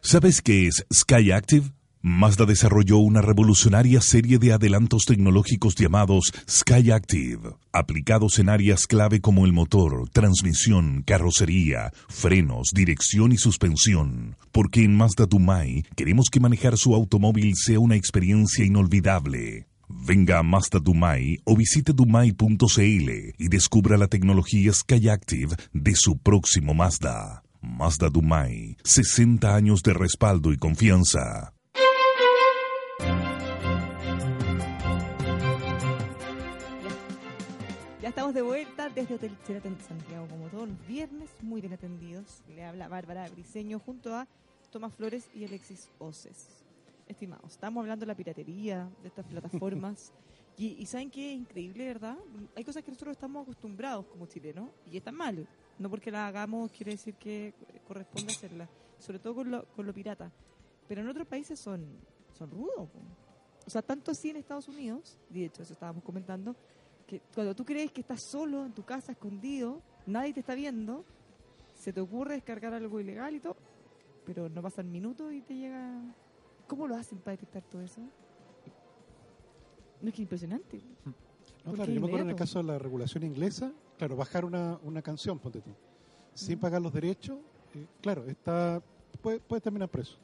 [0.07, 1.71] ¿Sabes qué es Sky Active?
[2.03, 9.19] Mazda desarrolló una revolucionaria serie de adelantos tecnológicos llamados Sky Active, aplicados en áreas clave
[9.19, 14.37] como el motor, transmisión, carrocería, frenos, dirección y suspensión.
[14.51, 19.65] Porque en Mazda Dumai queremos que manejar su automóvil sea una experiencia inolvidable.
[19.89, 26.19] Venga a Mazda Dumai o visite dumai.cl y descubra la tecnología Sky Active de su
[26.19, 27.44] próximo Mazda.
[27.65, 31.53] Mazda Dumai, 60 años de respaldo y confianza.
[38.01, 42.43] Ya estamos de vuelta desde Hotel Sheraton Santiago, como todos los viernes, muy bien atendidos.
[42.47, 44.27] Le habla Bárbara Briseño junto a
[44.71, 46.63] Tomás Flores y Alexis Oces.
[47.07, 50.13] Estimados, estamos hablando de la piratería, de estas plataformas.
[50.57, 51.33] y, y ¿saben qué?
[51.33, 52.17] Es increíble, ¿verdad?
[52.55, 55.47] Hay cosas que nosotros estamos acostumbrados como chilenos y están mal.
[55.79, 57.53] No porque las hagamos quiere decir que
[57.87, 58.69] corresponde hacerlas.
[58.99, 60.31] Sobre todo con lo, con lo pirata.
[60.87, 61.85] Pero en otros países son,
[62.37, 62.89] son rudos.
[63.65, 66.55] O sea, tanto así en Estados Unidos, de hecho, eso estábamos comentando,
[67.07, 71.03] que cuando tú crees que estás solo en tu casa, escondido, nadie te está viendo,
[71.73, 73.57] se te ocurre descargar algo ilegal y todo,
[74.25, 76.01] pero no pasan minutos y te llega...
[76.67, 78.01] ¿Cómo lo hacen para detectar todo eso?
[80.01, 80.81] No es que impresionante.
[81.65, 84.77] No, claro, yo me acuerdo en el caso de la regulación inglesa, claro, bajar una,
[84.83, 85.71] una canción, ponte tú,
[86.33, 87.37] sin pagar los derechos,
[87.73, 88.81] eh, claro, está
[89.21, 90.17] puede, puede terminar preso.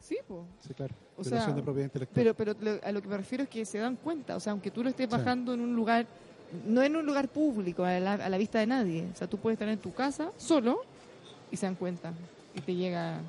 [0.00, 0.40] Sí, pues.
[0.66, 0.94] Sí, claro.
[1.16, 2.14] O sea, de propiedad intelectual.
[2.14, 4.52] Pero, pero lo- a lo que me refiero es que se dan cuenta, o sea,
[4.52, 5.12] aunque tú lo estés Sí.
[5.16, 6.06] bajando en un lugar,
[6.66, 9.36] no en un lugar público, a la, a la vista de nadie, o sea, tú
[9.38, 10.78] puedes estar en tu casa solo
[11.50, 12.12] y se dan cuenta
[12.54, 13.20] y te llega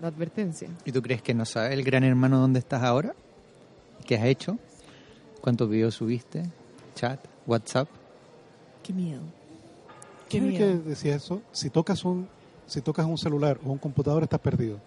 [0.00, 0.68] la advertencia.
[0.84, 3.14] ¿Y tú crees que no sabe el gran hermano dónde estás ahora?
[4.04, 4.58] ¿Qué has hecho?
[5.44, 6.42] ¿Cuántos videos subiste?
[6.94, 7.20] ¿Chat?
[7.46, 7.86] ¿WhatsApp?
[8.82, 9.20] Qué miedo.
[10.26, 10.82] Qué ¿Quién es el miedo.
[10.82, 11.42] que decía eso?
[11.52, 12.26] Si tocas un
[12.66, 14.78] si tocas un celular o un computador estás perdido.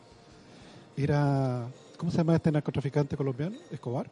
[0.95, 3.55] Era ¿cómo se llama este narcotraficante colombiano?
[3.69, 4.09] Escobar.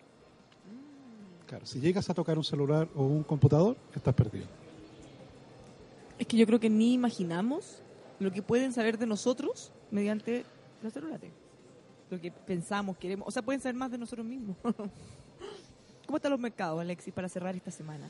[1.47, 4.45] Claro, si llegas a tocar un celular o un computador, estás perdido.
[6.19, 7.81] Es que yo creo que ni imaginamos
[8.19, 10.45] lo que pueden saber de nosotros mediante
[10.83, 11.31] los celulares.
[12.11, 13.27] Lo que pensamos, queremos.
[13.27, 14.55] O sea, pueden saber más de nosotros mismos.
[16.05, 18.07] ¿Cómo están los mercados, Alexis, para cerrar esta semana?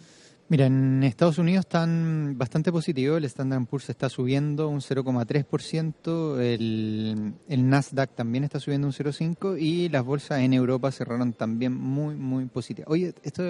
[0.49, 3.17] Mira, en Estados Unidos están bastante positivos.
[3.17, 6.39] El Standard Poor's está subiendo un 0,3%.
[6.39, 9.60] El, el Nasdaq también está subiendo un 0,5%.
[9.60, 12.89] Y las bolsas en Europa cerraron también muy, muy positivas.
[12.91, 13.43] Oye, esto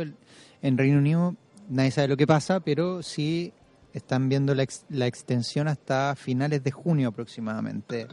[0.61, 1.35] en Reino Unido
[1.69, 3.53] nadie sabe lo que pasa, pero sí
[3.93, 8.07] están viendo la, la extensión hasta finales de junio aproximadamente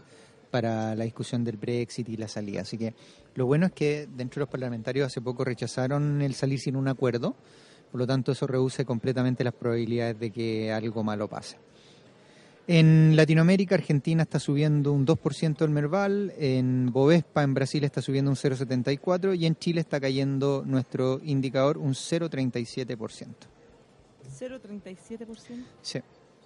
[0.52, 2.60] para la discusión del Brexit y la salida.
[2.60, 2.94] Así que
[3.34, 6.88] lo bueno es que dentro de los parlamentarios hace poco rechazaron el salir sin un
[6.88, 7.34] acuerdo,
[7.90, 11.56] por lo tanto eso reduce completamente las probabilidades de que algo malo pase.
[12.66, 18.30] En Latinoamérica, Argentina está subiendo un 2% el Merval, en Bovespa, en Brasil está subiendo
[18.30, 23.26] un 0,74% y en Chile está cayendo nuestro indicador un 0,37%.
[24.38, 25.64] 0,37%.
[25.80, 26.00] Sí.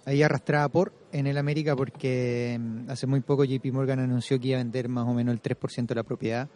[0.07, 4.47] Ahí arrastrada por en el América porque mm, hace muy poco JP Morgan anunció que
[4.47, 6.47] iba a vender más o menos el 3% de la propiedad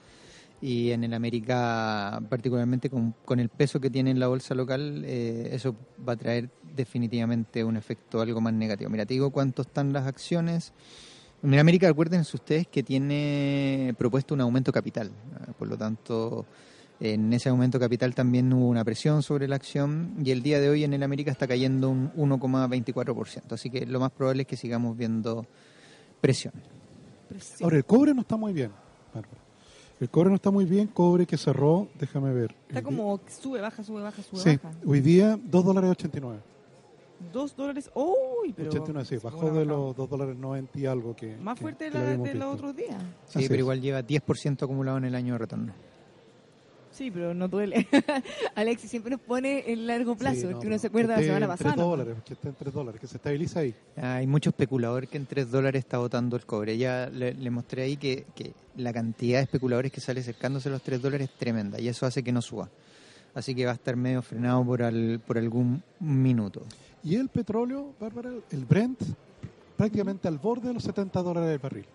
[0.61, 5.03] y en el América, particularmente con, con el peso que tiene en la bolsa local,
[5.05, 5.75] eh, eso
[6.07, 8.89] va a traer definitivamente un efecto algo más negativo.
[8.89, 10.71] Mira, te digo cuánto están las acciones.
[11.43, 15.11] En el América, acuérdense ustedes que tiene propuesto un aumento capital,
[15.59, 16.45] por lo tanto,
[17.03, 20.69] en ese aumento capital también hubo una presión sobre la acción y el día de
[20.69, 23.51] hoy en el América está cayendo un 1,24%.
[23.53, 25.45] Así que lo más probable es que sigamos viendo
[26.21, 26.53] presión.
[27.61, 28.71] Ahora, el cobre no está muy bien,
[29.13, 29.37] Bárbara.
[29.99, 32.55] El cobre no está muy bien, cobre que cerró, déjame ver.
[32.67, 34.75] Está como sube, baja, sube, baja, sube, Sí, baja.
[34.85, 36.39] hoy día 2 dólares 89.
[37.31, 37.89] Dos dólares.
[37.93, 38.51] ¡Uy!
[38.55, 41.37] Pero 89, sí, bajó de los 2 dólares 90 y algo que...
[41.37, 42.99] Más que- fuerte de, la- de los otros días.
[43.27, 43.59] Sí, Así pero es.
[43.59, 45.73] igual lleva 10% acumulado en el año de retorno.
[46.91, 47.87] Sí, pero no duele.
[48.55, 51.21] Alexis siempre nos pone en largo plazo, Sí, no, porque uno no, se acuerda de
[51.21, 51.71] la semana en pasada.
[51.73, 51.89] 3 ¿no?
[51.89, 53.75] dólares, que está en 3 dólares, que se estabiliza ahí.
[53.95, 56.77] Hay mucho especulador que en 3 dólares está botando el cobre.
[56.77, 60.73] Ya le, le mostré ahí que, que la cantidad de especuladores que sale acercándose a
[60.73, 62.69] los 3 dólares es tremenda y eso hace que no suba.
[63.33, 66.63] Así que va a estar medio frenado por, al- por algún minuto.
[67.03, 68.99] Y el petróleo, Bárbara, el Brent,
[69.77, 71.85] prácticamente al borde de los 70 dólares el barril.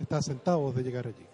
[0.00, 1.26] Está a centavos de llegar allí.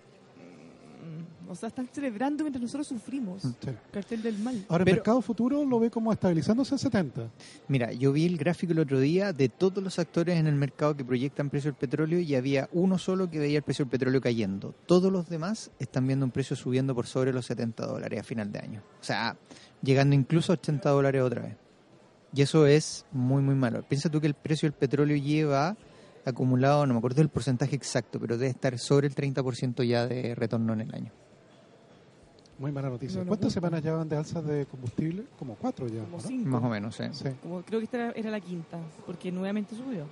[1.47, 3.43] Mm, O sea, están celebrando mientras nosotros sufrimos.
[3.43, 3.51] Sí.
[3.93, 4.65] Cartel del mal.
[4.69, 7.31] Ahora, el Pero- mercado futuro lo ve como estabilizándose en 70.
[7.69, 10.97] Mira, yo vi el gráfico el otro día de todos los actores en el mercado
[10.97, 14.21] que proyectan precio del petróleo y había uno solo que veía el precio del petróleo
[14.21, 14.75] cayendo.
[14.87, 18.51] Todos los demás están viendo un precio subiendo por sobre los 70 dólares a final
[18.53, 18.83] de año.
[19.01, 19.37] O sea,
[19.83, 21.57] llegando incluso a 80 dólares otra vez.
[22.35, 23.85] Y eso es muy, muy malo.
[23.89, 25.77] Piensa tú que el precio del petróleo lleva
[26.25, 30.35] acumulado, no me acuerdo del porcentaje exacto, pero debe estar sobre el 30% ya de
[30.35, 31.13] retorno en el año.
[32.59, 33.21] Muy mala noticia.
[33.21, 33.61] No ¿Cuántas gusta.
[33.61, 35.25] semanas llevan de alzas de combustible?
[35.39, 36.03] Como cuatro ya.
[36.05, 36.23] Como ¿no?
[36.23, 36.49] cinco.
[36.51, 36.95] Más o menos.
[36.95, 37.05] Sí.
[37.43, 40.05] Como creo que esta era, era la quinta, porque nuevamente subió.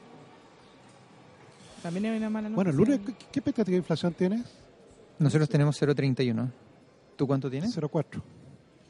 [1.83, 2.95] También hay una mala Bueno, noticia.
[2.95, 4.43] el lunes, ¿qué, qué expectativa de inflación tienes?
[5.19, 6.49] Nosotros tenemos 0.31.
[7.17, 7.77] ¿Tú cuánto tienes?
[7.77, 8.23] 0,4.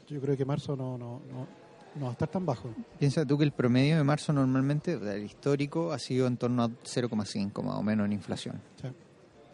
[0.07, 1.47] Yo creo que marzo no, no, no,
[1.95, 2.69] no va a estar tan bajo.
[2.99, 6.69] Piensa tú que el promedio de marzo normalmente, el histórico, ha sido en torno a
[6.69, 8.59] 0,5 más o menos en inflación.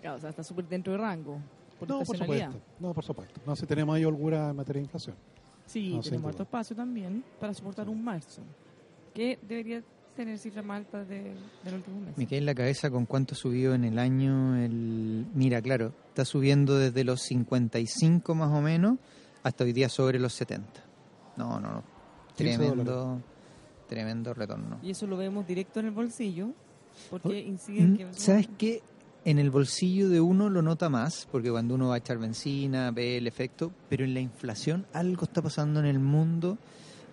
[0.01, 1.39] Claro, o sea, está súper dentro de rango.
[1.79, 2.61] Por No, por supuesto.
[2.79, 3.41] No, por supuesto.
[3.45, 5.15] No, si tenemos ahí holgura en materia de inflación.
[5.65, 8.41] Sí, No, tenemos harto espacio también para soportar un marzo,
[9.13, 9.83] que debería
[10.15, 12.17] tener cifras más altas de, del último mes.
[12.17, 15.25] Me quedé en la cabeza con cuánto ha subido en el año el...
[15.33, 18.97] Mira, claro, está subiendo desde los 55 más o menos
[19.43, 20.67] hasta hoy día sobre los 70.
[21.37, 21.83] No, no, no.
[22.35, 23.21] 15 Tremendo,
[23.87, 24.79] tremendo retorno.
[24.83, 26.49] Y eso lo vemos directo en el bolsillo,
[27.09, 28.05] porque incide en que...
[28.05, 28.81] Mm, ¿Sabes qué?
[29.25, 32.91] En el bolsillo de uno lo nota más, porque cuando uno va a echar benzina,
[32.91, 36.57] ve el efecto, pero en la inflación algo está pasando en el mundo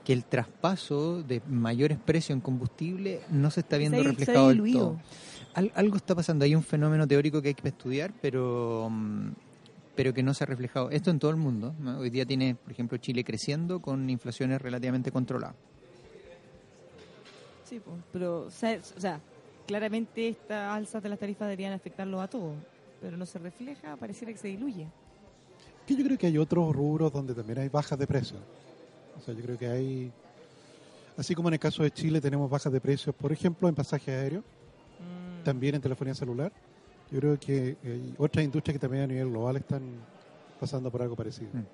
[0.05, 4.78] que el traspaso de mayores precios en combustible no se está viendo reflejado del diluido.
[4.81, 4.99] todo.
[5.55, 9.31] Al- algo está pasando, hay un fenómeno teórico que hay que estudiar, pero mm,
[9.97, 10.91] pero que no se ha reflejado.
[10.91, 11.74] Esto en todo el mundo.
[11.81, 11.99] ¿no?
[11.99, 15.57] Hoy día tiene, por ejemplo, Chile creciendo con inflaciones relativamente controladas.
[17.64, 17.81] Sí,
[18.12, 18.78] pero, o sea,
[19.67, 22.55] claramente estas alzas de las tarifas deberían afectarlo a todos,
[23.01, 24.87] pero no se refleja, pareciera que se diluye.
[25.87, 28.41] Que yo creo que hay otros rubros donde también hay bajas de precios.
[29.17, 30.12] O sea, yo creo que hay...
[31.17, 34.09] Así como en el caso de Chile tenemos bajas de precios, por ejemplo, en pasajes
[34.09, 34.45] aéreos,
[34.99, 35.45] Mm.
[35.45, 36.51] también en telefonía celular,
[37.11, 39.83] Yo creo que hay otras industrias que también a nivel global están
[40.59, 41.51] pasando por algo parecido.
[41.53, 41.64] Mm.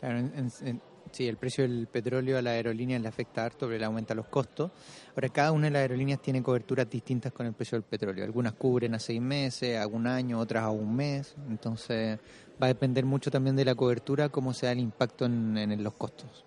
[0.00, 0.80] Claro, en- en- en-
[1.12, 4.26] sí, el precio del petróleo a la aerolínea le afecta harto, pero le aumenta los
[4.26, 4.70] costos.
[5.14, 8.24] Ahora, cada una de las aerolíneas tiene coberturas distintas con el precio del petróleo.
[8.24, 11.34] Algunas cubren a seis meses, a un año, otras a un mes.
[11.48, 12.18] Entonces,
[12.60, 15.94] va a depender mucho también de la cobertura, cómo sea el impacto en, en los
[15.94, 16.44] costos.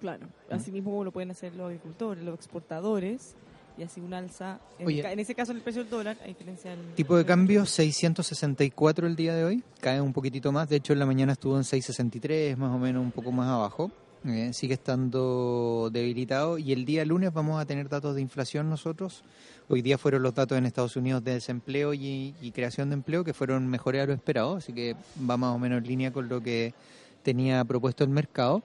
[0.00, 3.36] Claro, así mismo como lo pueden hacer los agricultores, los exportadores,
[3.78, 4.60] y así un alza.
[4.78, 5.12] En, Oye.
[5.12, 6.94] en ese caso, el precio del dólar, a diferencia del.
[6.94, 10.98] Tipo de cambio 664 el día de hoy, cae un poquitito más, de hecho en
[10.98, 13.90] la mañana estuvo en 663, más o menos un poco más abajo,
[14.26, 16.58] Eh, sigue estando debilitado.
[16.58, 19.24] Y el día lunes vamos a tener datos de inflación nosotros,
[19.68, 23.24] hoy día fueron los datos en Estados Unidos de desempleo y, y creación de empleo
[23.24, 24.94] que fueron mejores a lo esperado, así que
[25.28, 26.74] va más o menos en línea con lo que
[27.22, 28.62] tenía propuesto el mercado.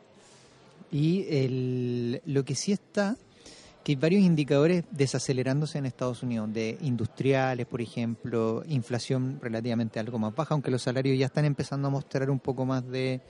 [0.92, 3.18] Y el, lo que sí está
[3.86, 10.18] que hay varios indicadores desacelerándose en Estados Unidos, de industriales, por ejemplo, inflación relativamente algo
[10.18, 13.22] más baja, aunque los salarios ya están empezando a mostrar un poco más de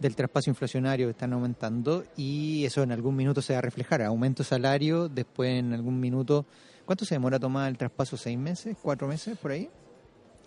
[0.00, 4.02] del traspaso inflacionario que están aumentando y eso en algún minuto se va a reflejar,
[4.02, 6.44] aumento de salario, después en algún minuto,
[6.84, 8.16] ¿cuánto se demora tomar el traspaso?
[8.16, 8.76] ¿Seis meses?
[8.82, 9.70] ¿Cuatro meses por ahí?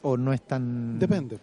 [0.02, 1.00] ¿O no es tan...?
[1.00, 1.40] Depende.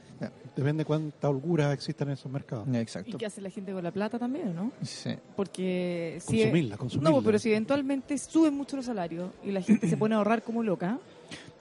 [0.56, 2.66] Depende cuánta holgura existen en esos mercados.
[2.72, 3.18] ¿Y Exacto.
[3.18, 4.70] qué hace la gente con la plata también, no?
[4.82, 5.10] Sí.
[5.34, 7.10] Porque si Consumirla, consumirla.
[7.10, 10.42] No, pero si eventualmente suben mucho los salarios y la gente se pone a ahorrar
[10.42, 10.98] como loca,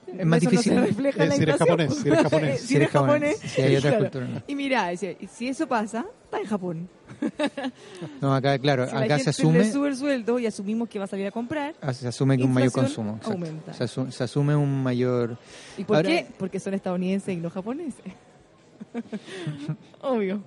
[0.06, 0.74] Es más eso difícil.
[0.74, 2.60] no se refleja en la Eh, si eres japonés, si eres japonés.
[2.60, 4.04] si eres japonés, Si hay otra claro.
[4.04, 4.42] cultura, no.
[4.46, 6.88] Y mira, si, eso pasa, está en Japón.
[8.20, 9.58] No, acá, claro, Si la acá gente se asume...
[9.58, 12.36] le sube el sueldo y asumimos que va a salir a comprar, Ah, Se asume
[12.36, 13.18] que un mayor consumo.
[13.24, 13.72] aumenta.
[13.72, 15.36] Se, asu- se asume un mayor.
[15.78, 16.26] ¿y por Ahora- qué?
[16.38, 18.04] Porque son estadounidenses y no japoneses.
[20.00, 20.42] Obvio.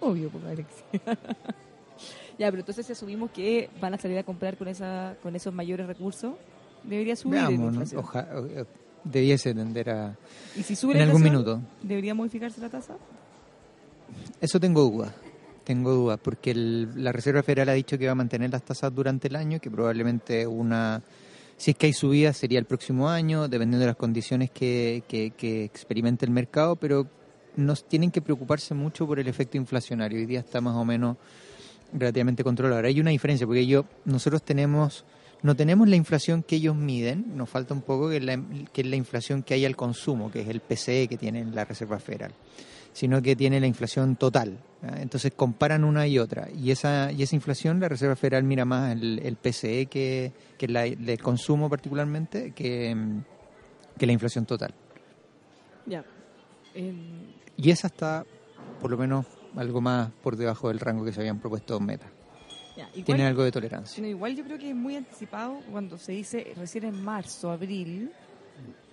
[0.00, 0.84] Obvio, pues, Alexia.
[2.38, 5.52] ya, pero entonces si asumimos que van a salir a comprar con esa con esos
[5.54, 6.34] mayores recursos,
[6.84, 7.92] debería subir Veamos.
[7.94, 8.66] Oja- o- o-
[9.04, 10.16] debiese tender a.
[10.56, 11.60] Y si sube en la algún minuto.
[11.82, 12.94] ¿Debería modificarse la tasa?
[14.40, 15.12] Eso tengo dudas.
[15.64, 18.94] Tengo dudas, porque el- la Reserva Federal ha dicho que va a mantener las tasas
[18.94, 21.02] durante el año, que probablemente una.
[21.56, 25.30] Si es que hay subida sería el próximo año, dependiendo de las condiciones que, que,
[25.30, 27.08] que experimente el mercado, pero
[27.56, 30.18] nos tienen que preocuparse mucho por el efecto inflacionario.
[30.18, 31.16] Hoy día está más o menos
[31.92, 32.76] relativamente controlado.
[32.76, 35.04] Ahora hay una diferencia, porque yo, nosotros tenemos,
[35.42, 38.40] no tenemos la inflación que ellos miden, nos falta un poco que es la,
[38.72, 41.64] que es la inflación que hay al consumo, que es el PCE que tiene la
[41.64, 42.32] Reserva Federal,
[42.96, 44.58] sino que tiene la inflación total.
[44.96, 48.92] Entonces comparan una y otra, y esa, y esa inflación la Reserva Federal mira más
[48.92, 52.96] el, el PCE que, que la del consumo particularmente, que,
[53.98, 54.72] que la inflación total.
[55.84, 56.06] Ya.
[56.74, 58.24] Y esa está,
[58.80, 59.26] por lo menos,
[59.56, 62.06] algo más por debajo del rango que se habían propuesto Meta.
[63.04, 64.02] Tiene algo de tolerancia.
[64.02, 68.10] No, igual yo creo que es muy anticipado cuando se dice recién en marzo, abril,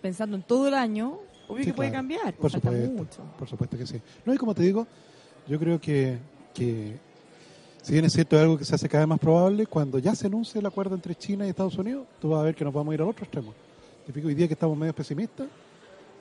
[0.02, 2.00] pensando en todo el año, obvio Sí, que puede claro.
[2.02, 3.24] cambiar, Por falta supuesto, mucho.
[3.38, 4.02] por supuesto que sí.
[4.26, 4.88] No, y como te digo,
[5.48, 6.18] yo creo que,
[6.54, 6.98] que
[7.82, 10.16] si bien es cierto es algo que se hace cada vez más probable, cuando ya
[10.16, 12.74] se anuncie el acuerdo entre China y Estados Unidos, tú vas a ver que nos
[12.74, 13.54] vamos a ir al otro extremo.
[14.06, 15.48] Te fijo, hoy día que estamos medio pesimistas,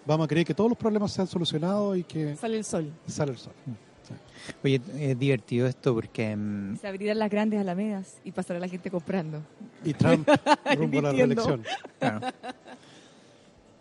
[0.06, 2.90] vamos a creer que todos los problemas se han solucionado y que Sale el sol.
[3.06, 3.52] sale el sol.
[4.64, 8.90] Oye, es divertido esto porque mm, Se abrirán las grandes alamedas y pasará la gente
[8.90, 9.40] comprando.
[9.84, 10.28] Y Trump
[10.76, 11.62] rumbo a la reelección.
[12.00, 12.26] Claro.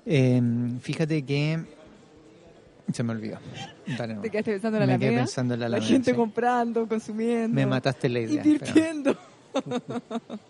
[0.06, 0.42] Eh,
[0.82, 1.60] fíjate que
[2.92, 3.38] se me olvidó.
[3.98, 4.22] Dale, no.
[4.22, 5.26] Te quedaste pensando en la Me quedé alameda.
[5.26, 6.18] pensando en la La Alameda, gente sí.
[6.18, 7.56] comprando, consumiendo.
[7.56, 8.44] Me mataste la idea.
[8.44, 9.16] Invirtiendo.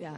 [0.00, 0.14] ya.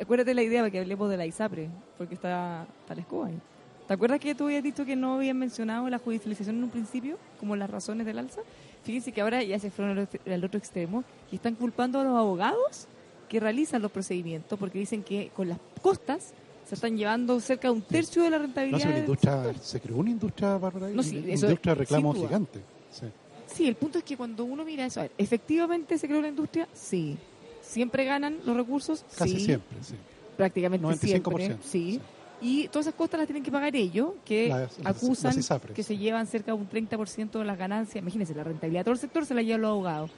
[0.00, 3.38] Acuérdate la idea para que hablemos de la ISAPRE, porque está, está la escoba ahí.
[3.86, 7.16] ¿Te acuerdas que tú habías dicho que no habían mencionado la judicialización en un principio,
[7.38, 8.40] como las razones del alza?
[8.82, 12.04] Fíjense que ahora ya se fueron al otro- al otro extremo y están culpando a
[12.04, 12.88] los abogados
[13.28, 16.32] que realizan los procedimientos, porque dicen que con las costas
[16.74, 18.80] se están llevando cerca de un tercio de la No, rentabilidad.
[18.82, 22.14] una del industria, se creó una industria, Bárbara, No, sí, una eso industria de reclamo
[22.14, 22.60] gigante.
[22.90, 23.06] Sí.
[23.46, 26.28] Sí, el punto es que cuando uno mira eso, a ver, ¿efectivamente se creó la
[26.28, 26.66] industria?
[26.72, 27.16] Sí.
[27.62, 29.04] ¿Siempre ganan los recursos?
[29.16, 29.44] Casi sí.
[29.46, 29.94] siempre, sí.
[30.36, 31.58] Prácticamente 95%, siempre.
[31.62, 32.00] Sí.
[32.40, 35.96] Y todas esas costas las tienen que pagar ellos, que Las- acusan las que se
[35.96, 38.02] llevan cerca de un 30% de las ganancias.
[38.02, 40.10] Imagínense, la rentabilidad de todo el sector se la llevan los abogados.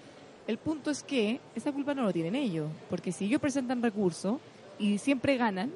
[0.48, 4.38] El punto es que esa culpa no lo tienen ellos, porque si ellos presentan recursos
[4.78, 5.70] y siempre ganan,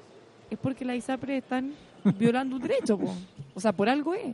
[0.51, 1.73] es porque las ISAPRES están
[2.19, 2.99] violando un derecho.
[2.99, 3.15] po.
[3.55, 4.27] O sea, por algo es.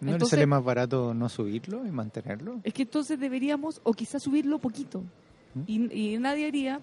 [0.00, 2.60] ¿No le Entonces- sale más barato no subirlo y mantenerlo?
[2.64, 5.02] Es que entonces deberíamos, o quizás subirlo poquito.
[5.54, 5.60] ¿Mm?
[5.66, 6.80] Y, y nadie haría,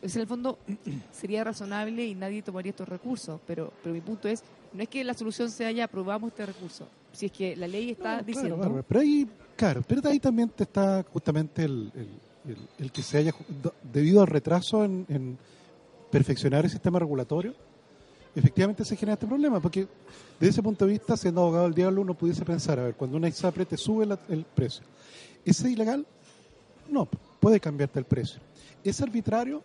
[0.00, 0.58] es en el fondo
[1.12, 3.40] sería razonable y nadie tomaría estos recursos.
[3.46, 4.42] Pero, pero mi punto es,
[4.72, 6.88] no es que la solución sea ya aprobamos este recurso.
[7.12, 8.56] Si es que la ley está No, diciendo.
[8.56, 13.02] Claro, pero ahí, claro, pero ahí también te está justamente el, el- el- el que
[13.02, 13.32] se haya,
[13.92, 15.36] debido al retraso en, en
[16.10, 17.54] perfeccionar el sistema regulatorio,
[18.34, 19.86] efectivamente se genera este problema, porque
[20.40, 23.16] desde ese punto de vista, siendo abogado del diablo, uno pudiese pensar, a ver, cuando
[23.16, 24.82] una ISAPRE te sube la- el precio,
[25.44, 26.06] ¿es ilegal?
[26.88, 27.06] No,
[27.40, 28.40] puede cambiarte el precio.
[28.84, 29.62] ¿Es arbitrario?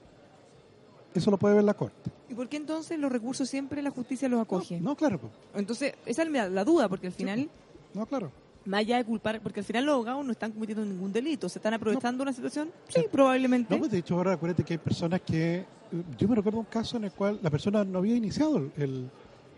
[1.16, 2.12] Eso lo puede ver la Corte.
[2.30, 4.80] ¿Y por qué entonces los recursos siempre la justicia los acoge?
[4.80, 5.20] No, claro.
[5.56, 7.50] Entonces, esa es la, la duda, porque al final,
[7.94, 8.32] No, claro.
[8.66, 11.58] más allá de culpar, porque al final los abogados no están cometiendo ningún delito, ¿se
[11.58, 12.70] están aprovechando una situación?
[12.90, 13.74] Sí, probablemente.
[13.74, 15.66] No, pues de hecho ahora acuérdate que hay personas que...
[16.18, 19.10] Yo me recuerdo un caso en el cual la persona no había iniciado el,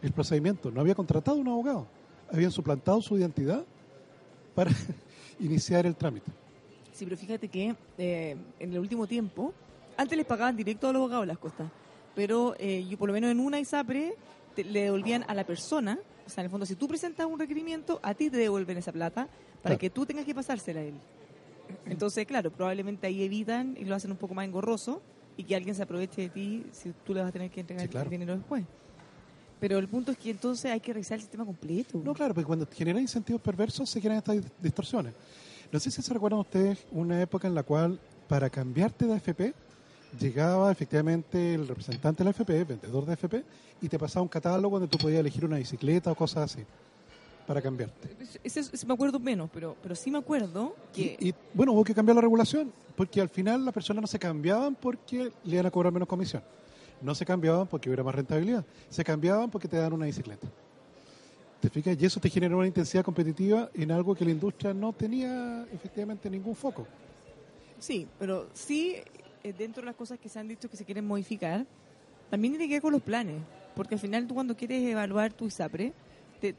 [0.02, 1.88] el- procedimiento, no había contratado un abogado,
[2.32, 3.64] habían suplantado su identidad
[4.56, 4.72] para
[5.40, 6.32] iniciar el trámite.
[6.94, 9.54] Sí, pero fíjate que eh, en el último tiempo,
[9.98, 11.70] antes les pagaban directo a los abogados las costas,
[12.16, 14.14] pero eh, yo por lo menos en una ISAPRE
[14.56, 17.40] te- le devolvían a la persona, o sea, en el fondo, si tú presentas un
[17.40, 19.24] requerimiento, a ti te devuelven esa plata
[19.64, 19.78] para Claro.
[19.80, 20.94] que tú tengas que pasársela a él.
[21.86, 25.02] Entonces, claro, probablemente ahí evitan y lo hacen un poco más engorroso
[25.38, 27.84] y que alguien se aproveche de ti si tú le vas a tener que entregar
[27.86, 28.06] Sí, claro.
[28.06, 28.64] el dinero después.
[29.60, 32.02] Pero el punto es que entonces hay que revisar el sistema completo.
[32.04, 35.14] No, claro, porque cuando generan incentivos perversos se generan estas distorsiones.
[35.72, 39.54] No sé si se recuerdan ustedes una época en la cual para cambiarte de AFP
[40.20, 43.44] llegaba efectivamente el representante de la AFP, vendedor de AFP,
[43.82, 46.66] y te pasaba un catálogo donde tú podías elegir una bicicleta o cosas así
[47.50, 48.08] para cambiarte.
[48.44, 51.18] Ese, ese me acuerdo menos, pero, pero sí me acuerdo que...
[51.20, 54.76] Y bueno, hubo que cambiar la regulación, porque al final las personas no se cambiaban
[54.76, 56.44] porque le iban a cobrar menos comisión.
[57.02, 58.64] No se cambiaban porque hubiera más rentabilidad.
[58.88, 60.48] Se cambiaban porque te dan una bicicleta.
[61.60, 61.98] ¿Te fijas?
[62.00, 66.30] Y eso te generó una intensidad competitiva en algo que la industria no tenía efectivamente
[66.30, 66.86] ningún foco.
[67.80, 68.98] Sí, pero sí,
[69.44, 71.66] eh, dentro de las cosas que se han dicho que se quieren modificar,
[72.30, 73.42] también tiene que ver con los planes.
[73.76, 75.94] Porque al final tú cuando quieres evaluar tu ISAPRE,
[76.40, 76.54] te-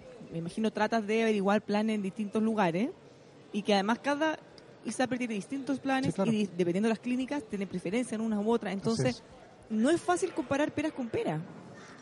[0.00, 2.90] tú, me imagino, tratas de averiguar planes en distintos lugares
[3.52, 4.38] y que además cada
[4.84, 6.32] ISAPRE tiene distintos planes Sí, claro.
[6.32, 8.72] y di- dependiendo de las clínicas tiene preferencia en unas u otras.
[8.72, 9.22] Entonces, es.
[9.70, 11.40] no es fácil comparar peras con peras.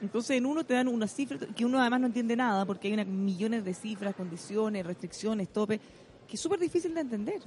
[0.00, 2.94] Entonces, en uno te dan una cifra que uno además no entiende nada porque hay
[2.94, 5.78] una, millones de cifras, condiciones, restricciones, tope,
[6.26, 7.40] que es súper difícil de entender.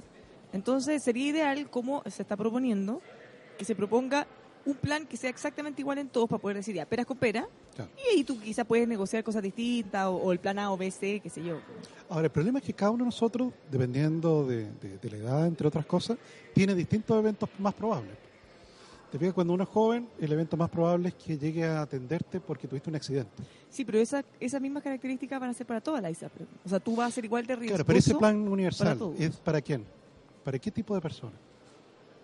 [0.52, 3.00] Entonces, sería ideal, como se está proponiendo,
[3.58, 4.26] que se proponga
[4.66, 7.90] un plan que sea exactamente igual en todos para poder decir, ya, peras con Claro.
[7.96, 10.90] y ahí tú quizás puedes negociar cosas distintas, o, o el plan A o B,
[10.90, 11.58] C, qué sé yo.
[12.08, 15.46] Ahora, el problema es que cada uno de nosotros, dependiendo de, de- de la edad,
[15.46, 16.16] entre otras cosas,
[16.54, 18.16] tiene distintos eventos más probables.
[19.10, 22.40] Te fijas, cuando uno es joven, el evento más probable es que llegue a atenderte
[22.40, 23.44] porque tuviste un accidente.
[23.70, 26.44] Sí, pero esa, esas mismas características van a ser para toda la ISAPRE.
[26.64, 27.76] O sea, tú vas a ser igual de riesgoso.
[27.76, 29.20] Claro, pero ese plan para universal todos.
[29.20, 29.84] es para quién?
[30.42, 31.32] ¿Para qué tipo de persona?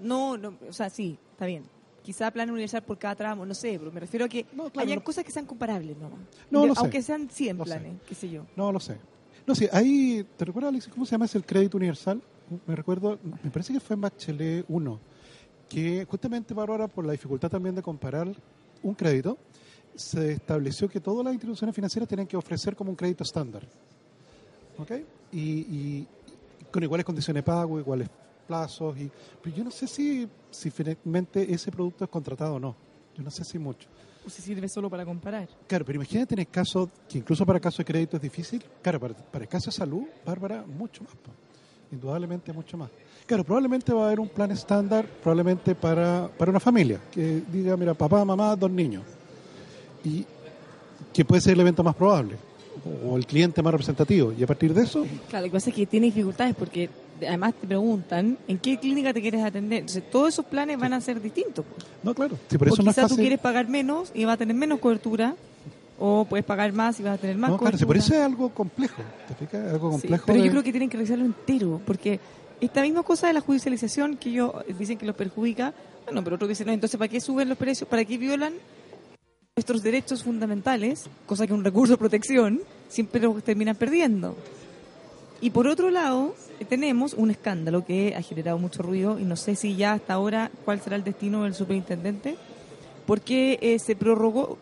[0.01, 1.62] No, no, o sea, sí, está bien.
[2.03, 4.99] Quizá plan universal por cada tramo, no sé, pero me refiero a que claro, hayan
[4.99, 5.97] no- cosas que sean comparables.
[6.51, 6.73] No, sé.
[6.77, 7.71] Aunque sean 100 Lo sé.
[7.71, 8.47] planes, qué sé yo.
[8.57, 8.97] No lo sé.
[9.47, 12.21] No sé, ahí, ¿te recuerdas, Alex, cómo se llama ese el crédito universal?
[12.67, 14.99] Me recuerdo, me parece que fue en Bachelet 1,
[15.69, 18.29] que justamente, Bárbara, por la dificultad también de comparar
[18.83, 19.37] un crédito,
[19.95, 23.63] se estableció que todas las instituciones financieras tenían que ofrecer como un crédito estándar.
[24.79, 24.93] ¿Ok?
[25.33, 26.07] Y, y
[26.71, 28.09] con iguales condiciones de pago, iguales
[28.51, 28.99] plazos.
[28.99, 29.09] Y,
[29.43, 32.75] pero yo no sé si, si finalmente ese producto es contratado o no.
[33.17, 33.89] Yo no sé si mucho.
[34.27, 35.49] O si sirve solo para comparar.
[35.67, 38.63] Claro, pero imagínate en el caso, que incluso para caso de crédito es difícil.
[38.83, 41.15] Claro, para, para el caso de salud, Bárbara, mucho más.
[41.15, 41.31] po.
[41.93, 42.91] Indudablemente mucho más.
[43.27, 47.77] Claro, probablemente va a haber un plan estándar, probablemente para, para una familia, que diga,
[47.77, 49.05] mira, papá, mamá, dos niños.
[50.05, 50.25] Y
[51.13, 52.37] que puede ser el evento más probable,
[53.07, 54.33] o el cliente más representativo.
[54.33, 56.89] Y a partir de eso, Claro, lo que pasa es que tiene dificultades porque
[57.27, 59.81] además te preguntan en qué clínica te quieres atender.
[59.81, 61.64] Entonces, todos esos planes van a ser distintos.
[61.68, 61.87] pues.
[62.03, 62.37] no, claro.
[62.49, 64.79] Sí, por o eso no es tú quieres pagar menos y vas a tener menos
[64.81, 65.35] cobertura,
[65.99, 67.87] o puedes pagar más y vas a tener más No, claro, sí, cobertura.
[67.87, 69.03] por eso es algo complejo.
[69.29, 69.73] ¿Te fijas?
[69.73, 70.25] Algo Sí, complejo.
[70.27, 72.18] pero yo creo que tienen que revisarlo entero, porque
[72.61, 75.75] esta misma cosa de la judicialización que ellos dicen que los perjudica,
[76.07, 77.89] bueno, pero otros dicen, no, entonces ¿para qué suben los precios?
[77.89, 78.55] ¿Para qué violan
[79.57, 81.05] nuestros derechos fundamentales?
[81.27, 84.35] Cosa que un recurso de protección siempre los terminan perdiendo.
[85.41, 86.34] Y por otro lado,
[86.68, 90.51] tenemos un escándalo que ha generado mucho ruido y no sé si ya hasta ahora
[90.64, 92.36] cuál será el destino del superintendente,
[93.07, 94.59] porque eh, se prorrogó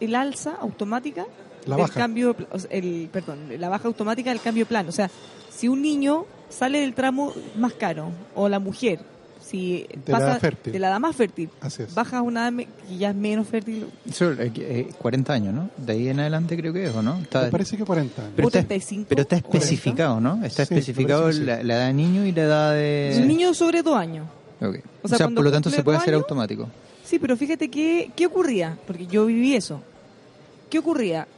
[0.00, 1.26] el alza automática
[1.66, 1.94] La del baja.
[2.00, 4.88] cambio, de pl- o sea, el, perdón, la baja automática del cambio de plan.
[4.88, 5.08] O sea,
[5.50, 8.98] si un niño sale del tramo más caro o la mujer,
[9.46, 10.72] si De la pasa edad fértil.
[10.72, 11.94] de la edad más fértil, Así es.
[11.94, 15.70] baja a una edad que ya es menos fértil, Eso, eh, eh, 40 años, ¿no?
[15.76, 17.18] De ahí en adelante creo que es, ¿o no?
[17.20, 18.32] Está- Me parece que 40 años.
[18.34, 19.58] pero, está, 35 pero está o 40.
[19.58, 20.44] especificado, ¿no?
[20.44, 21.40] Está Sí, especificado sí.
[21.44, 23.18] la, la edad de niño y la edad de...
[23.20, 24.26] un niño sobre dos años.
[24.60, 24.76] Ok.
[25.02, 26.68] O O sea, por lo tanto se puede hacer años, automático.
[27.04, 29.80] Sí, pero fíjate que, qué ocurría, porque yo viví eso.
[30.68, 31.28] ¿Qué ocurría?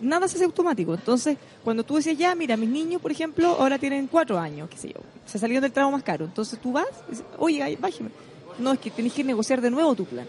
[0.00, 0.94] Nada se hace automático.
[0.94, 4.76] Entonces, cuando tú decías, ya, mira, mis niños, por ejemplo, ahora tienen cuatro años, qué
[4.76, 6.24] sé yo, se salieron del tramo más caro.
[6.24, 8.10] Entonces tú vas, y dices, oye, bájeme.
[8.58, 10.26] No, es que tenés que negociar de nuevo tu plan.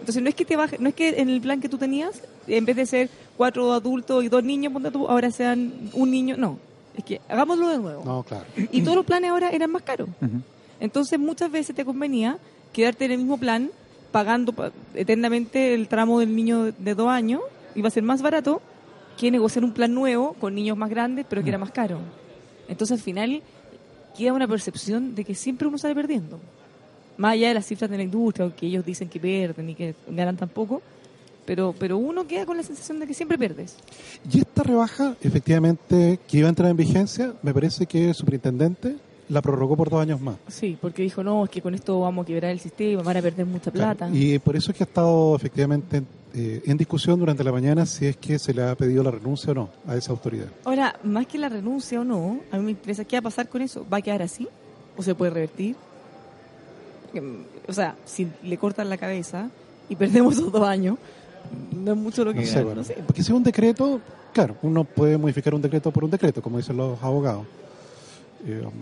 [0.00, 2.22] Entonces no es que te baje, no es que en el plan que tú tenías,
[2.46, 6.36] en vez de ser cuatro adultos y dos niños, ponte tú, ahora sean un niño,
[6.36, 6.58] no.
[6.96, 8.02] Es que hagámoslo de nuevo.
[8.04, 8.44] No, claro.
[8.72, 10.08] Y todos los planes ahora eran más caros.
[10.80, 12.38] Entonces muchas veces te convenía
[12.72, 13.70] quedarte en el mismo plan,
[14.12, 17.40] pagando pa- eternamente el tramo del niño de dos años,
[17.74, 18.60] iba a ser más barato
[19.16, 21.98] que negociar un plan nuevo con niños más grandes, pero que era más caro.
[22.68, 23.42] Entonces al final
[24.16, 26.38] queda una percepción de que siempre uno sale perdiendo.
[27.16, 29.94] Más allá de las cifras de la industria, aunque ellos dicen que pierden y que
[30.08, 30.82] ganan tan poco,
[31.46, 33.76] pero, pero uno queda con la sensación de que siempre pierdes.
[34.30, 38.96] Y esta rebaja, efectivamente, que iba a entrar en vigencia, me parece que el superintendente
[39.28, 40.36] la prorrogó por dos años más.
[40.48, 43.22] Sí, porque dijo, no, es que con esto vamos a quebrar el sistema, van a
[43.22, 44.10] perder mucha plata.
[44.12, 46.02] Y por eso es que ha estado efectivamente
[46.38, 49.52] eh, en discusión durante la mañana si es que se le ha pedido la renuncia
[49.52, 50.48] o no a esa autoridad.
[50.64, 53.48] Ahora, más que la renuncia o no, a mí me interesa qué va a pasar
[53.48, 53.86] con eso.
[53.90, 54.46] ¿Va a quedar así?
[54.98, 55.76] ¿O se puede revertir?
[57.14, 59.48] Em, O sea, si le cortan la cabeza
[59.88, 60.98] y perdemos esos dos años,
[61.74, 62.98] no es mucho lo que No sé, bueno, no sé.
[63.06, 63.98] Porque si es un decreto,
[64.34, 67.46] claro, uno puede modificar un decreto por un decreto, como dicen los abogados.
[68.46, 68.72] Eh, um,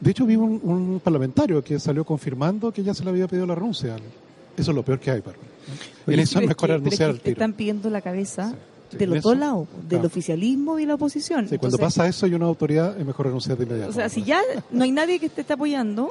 [0.00, 3.44] de hecho, vi un, un parlamentario que salió confirmando que ya se le había pedido
[3.44, 3.94] la renuncia.
[4.58, 5.48] Eso es lo peor que hay, Bárbara.
[6.06, 7.32] En eso es mejor que al tiro.
[7.32, 8.54] Están pidiendo la cabeza
[8.90, 10.06] Sí, de los dos lados, del claro.
[10.06, 11.46] oficialismo y la oposición.
[11.46, 13.90] Sí, cuando Entonces, pasa eso y una autoridad, es mejor renunciar de inmediato.
[13.90, 14.40] O sea, si ya
[14.70, 16.08] no hay nadie que te esté apoyando,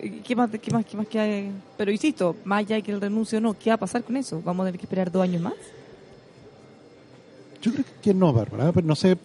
[0.00, 1.52] eh, ¿qué más, qué más, qué más que hay?
[1.76, 4.42] Pero insisto, más allá de que el renuncio no, ¿qué va a pasar con eso?
[4.44, 5.54] ¿Vamos a tener que esperar dos años más?
[7.62, 9.16] Yo creo que no, Bárbara, pero no sé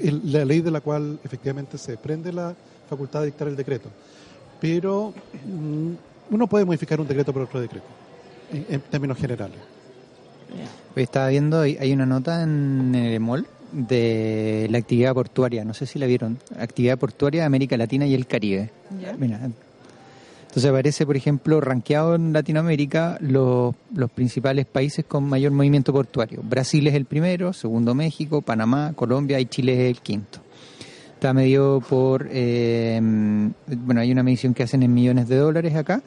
[0.00, 2.54] el- la ley de la cual efectivamente se prende la
[2.90, 3.88] facultad de dictar el decreto.
[4.60, 5.14] Pero
[5.46, 5.92] mm,
[6.30, 7.86] uno puede modificar un decreto por otro decreto,
[8.52, 9.58] en, en términos generales.
[10.96, 15.86] Hoy estaba viendo, hay, una nota en el EMOL de la actividad portuaria, no sé
[15.86, 18.70] si la vieron, actividad portuaria de América Latina y el Caribe.
[19.00, 19.12] Ya.
[19.18, 19.40] Mira,
[20.56, 26.40] entonces aparece, por ejemplo, rankeado en Latinoamérica los, los principales países con mayor movimiento portuario.
[26.42, 30.40] Brasil es el primero, segundo México, Panamá, Colombia y Chile es el quinto.
[31.26, 36.00] Está medido por, eh, bueno, hay una medición que hacen en millones de dólares acá,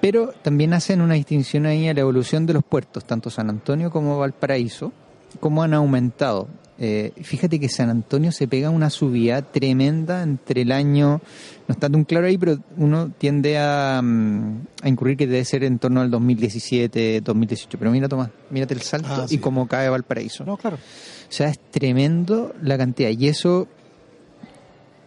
[0.00, 3.90] pero también hacen una distinción ahí a la evolución de los puertos, tanto San Antonio
[3.90, 4.90] como Valparaíso,
[5.38, 6.48] cómo han aumentado.
[6.78, 11.20] Eh, fíjate que San Antonio se pega una subida tremenda entre el año,
[11.66, 15.62] no está tan claro ahí, pero uno tiende a, mm, a incurrir que debe ser
[15.64, 17.78] en torno al 2017, 2018.
[17.78, 20.44] Pero mira, Tomás, mírate el salto Ah, y cómo cae Valparaíso.
[20.44, 20.76] No, claro.
[20.76, 23.10] O sea, es tremendo la cantidad.
[23.10, 23.68] Y eso,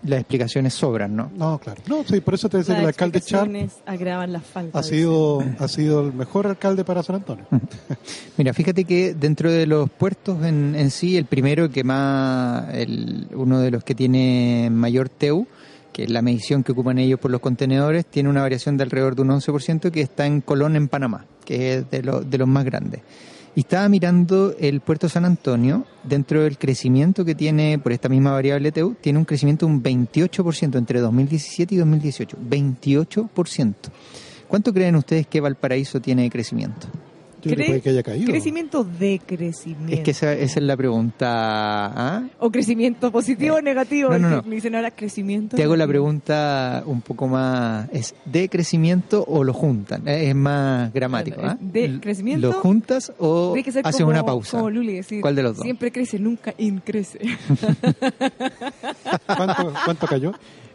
[0.04, 1.32] las explicaciones sobran, ¿no?
[1.36, 1.82] No, claro.
[1.88, 4.86] No, sí, por eso te decía Las que el alcalde Char explicaciones agravan las faltas.
[4.86, 7.46] ha sido, ha sido el mejor alcalde para San Antonio.
[8.38, 13.28] Mira, fíjate que dentro de los puertos en, en sí, el primero que más, el,
[13.34, 15.46] uno de los que tiene mayor TEU,
[15.94, 19.16] que es la medición que ocupan ellos por los contenedores, tiene una variación de alrededor
[19.16, 22.48] de un 11% que está en Colón, en Panamá, que es de, lo- de los
[22.48, 23.02] más grandes.
[23.54, 28.32] Y estaba mirando el puerto San Antonio, dentro del crecimiento que tiene por esta misma
[28.32, 32.38] variable TEU, tiene un crecimiento de un 28% entre 2017 y 2018.
[32.50, 33.74] 28%.
[34.48, 36.88] ¿Cuánto creen ustedes que Valparaíso tiene de crecimiento?
[37.42, 38.26] Yo creo que puede que haya caído.
[38.28, 39.94] Crecimiento de crecimiento.
[39.94, 41.28] Es que esa, esa es la pregunta.
[41.28, 42.24] ¿ah?
[42.40, 44.10] O crecimiento positivo o negativo.
[44.12, 44.44] no, no, no.
[44.44, 45.56] Me dicen ahora crecimiento.
[45.58, 47.90] Te hago la pregunta un poco más.
[47.92, 50.08] ¿Es de crecimiento o lo juntan?
[50.08, 51.42] Eh, Es más gramático.
[51.44, 51.58] ¿ah?
[51.60, 52.48] De crecimiento.
[52.48, 54.58] ¿Lo juntas o haces como- una pausa?
[54.58, 55.64] Como Luli, decir, ¿Cuál de los dos?
[55.64, 57.20] Siempre crece, nunca increce.
[59.26, 60.34] ¿Cuánto, cuánto cayó?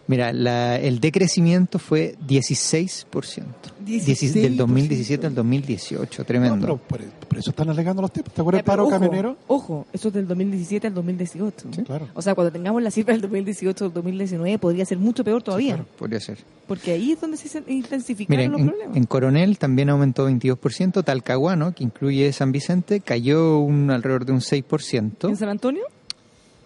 [0.08, 3.44] Mira, la- el decrecimiento fue 16%.
[3.80, 4.56] 16 del 16%.
[4.56, 6.24] 2017 al 2018.
[6.24, 6.56] Tremendo.
[6.56, 8.32] No, pero por, por eso están alegando los tipos.
[8.32, 9.36] ¿Te acuerdas Ya, el paro ojo, camionero?
[9.48, 11.68] Ojo, eso es del 2017 al 2018.
[11.74, 12.08] Sí, claro.
[12.14, 15.84] O sea, cuando tengamos la cifra del 2018 al 2019 podría ser mucho peor todavía.
[15.98, 16.38] Podría ser.
[16.68, 18.96] Porque ahí es donde se intensificaron Miren, los en, problemas.
[18.96, 21.04] en Coronel también aumentó 22%.
[21.04, 25.28] Talcahuano, que incluye San Vicente, cayó un alrededor de un 6%.
[25.28, 25.82] ¿En San Antonio?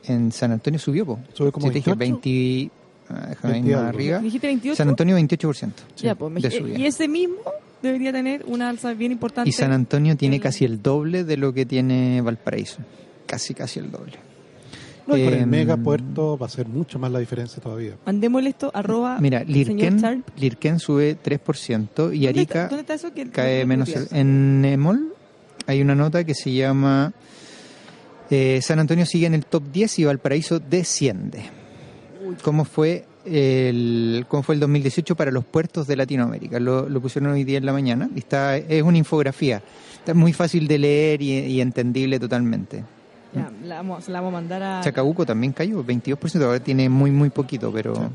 [0.05, 1.19] En San Antonio subió, po.
[1.35, 2.21] Sube como Sí, te dije 28.
[2.23, 2.80] 20,
[3.29, 3.89] déjame ir 20 más algo.
[3.89, 4.19] arriba.
[4.21, 4.77] ¿Dijiste 28?
[4.77, 5.73] San Antonio 28%.
[5.99, 6.79] Ya, pues, de subida.
[6.79, 7.37] y ese mismo
[7.83, 9.49] debería tener una alza bien importante.
[9.49, 12.79] Y San Antonio tiene el- casi el doble de lo que tiene Valparaíso.
[13.27, 14.15] Casi, casi el doble.
[15.07, 17.97] No, y con el Em, megapuerto va a ser mucho más la diferencia todavía.
[18.07, 20.23] Mandémosle esto, arroba Mira, Lirken.
[20.37, 23.13] Lirken sube 3% y ¿Dónde está- Arica ¿Dónde está eso?
[23.13, 23.89] Que- cae menos.
[23.89, 25.15] el- En Emol
[25.67, 27.13] hay una nota que se llama
[28.31, 31.43] eh, San Antonio sigue en el top 10 y Valparaíso desciende.
[32.43, 36.59] ¿Cómo fue el cómo fue el 2018 para los puertos de Latinoamérica?
[36.59, 39.63] Lo, lo pusieron hoy día en la mañana y está es una infografía.
[39.95, 42.85] Está muy fácil de leer y, y entendible totalmente.
[43.35, 44.81] Ya, la vamos, se la vamos a mandar a...
[44.81, 48.11] Chacabuco también cayó, 22%, ahora tiene muy muy poquito, pero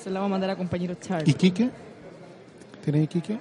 [0.00, 1.28] Se la vamos a mandar a compañero Charles.
[1.28, 1.70] ¿Iquique?
[2.84, 3.38] ¿Tiene Iquique?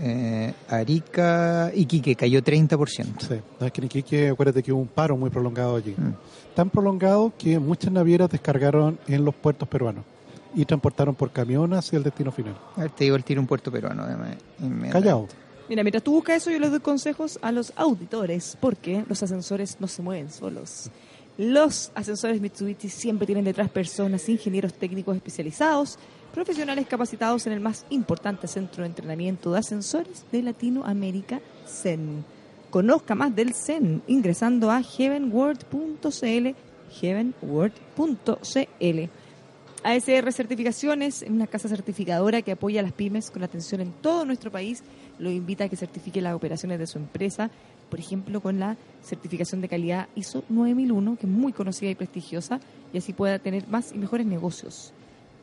[0.00, 3.20] Eh, Arica, Iquique cayó 30%.
[3.20, 5.94] Sí, es que en Iquique, acuérdate que hubo un paro muy prolongado allí.
[5.96, 6.54] Mm.
[6.54, 10.04] Tan prolongado que muchas navieras descargaron en los puertos peruanos
[10.54, 12.56] y transportaron por camión hacia el destino final.
[12.76, 14.02] A ver, te digo el tiro un puerto peruano.
[14.02, 14.92] además, inmediatamente.
[14.92, 15.28] Callao.
[15.68, 19.78] Mira, mientras tú buscas eso, yo les doy consejos a los auditores, porque los ascensores
[19.80, 20.90] no se mueven solos.
[21.38, 25.98] Los ascensores Mitsubishi siempre tienen detrás personas, ingenieros técnicos especializados,
[26.34, 32.24] profesionales capacitados en el más importante centro de entrenamiento de ascensores de Latinoamérica, CEN.
[32.70, 36.48] Conozca más del CEN ingresando a heavenworld.cl,
[37.00, 39.10] heavenworld.cl.
[39.84, 44.50] ASR Certificaciones, una casa certificadora que apoya a las pymes con atención en todo nuestro
[44.50, 44.82] país.
[45.20, 47.50] Lo invita a que certifique las operaciones de su empresa,
[47.90, 52.58] por ejemplo, con la certificación de calidad ISO 9001, que es muy conocida y prestigiosa,
[52.92, 54.92] y así pueda tener más y mejores negocios.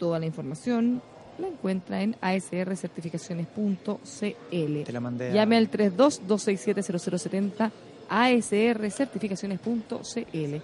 [0.02, 1.00] Toda la información
[1.38, 4.84] la encuentra en asrcertificaciones.cl.
[4.84, 7.72] Te la mandé a- Llame al 32-267-0070
[8.10, 10.62] asrcertificaciones.cl.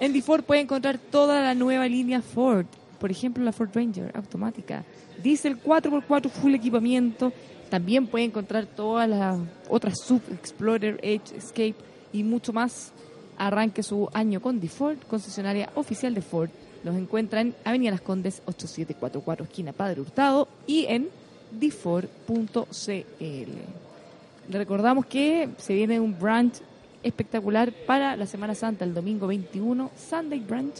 [0.00, 2.66] En DeFord puede encontrar toda la nueva línea Ford,
[3.00, 4.84] por ejemplo la Ford Ranger automática,
[5.22, 7.32] diesel 4x4 full equipamiento.
[7.68, 9.36] También puede encontrar todas las
[9.68, 11.74] otras sub Explorer, Edge, Escape
[12.12, 12.92] y mucho más.
[13.36, 16.48] Arranque su año con DeFord, concesionaria oficial de Ford.
[16.84, 21.08] Los encuentra en Avenida Las Condes 8744, esquina Padre Hurtado y en
[21.52, 23.22] dford.cl.
[24.50, 26.54] Le recordamos que se viene un brunch
[27.02, 30.76] espectacular para la Semana Santa, el domingo 21, Sunday Brunch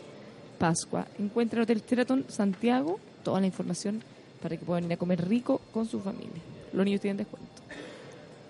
[0.59, 1.07] Pascua.
[1.19, 4.03] Encuentra el Hotel Sheraton Santiago toda la información
[4.43, 6.31] para que puedan ir a comer rico con su familia.
[6.73, 7.49] Los niños tienen descuento.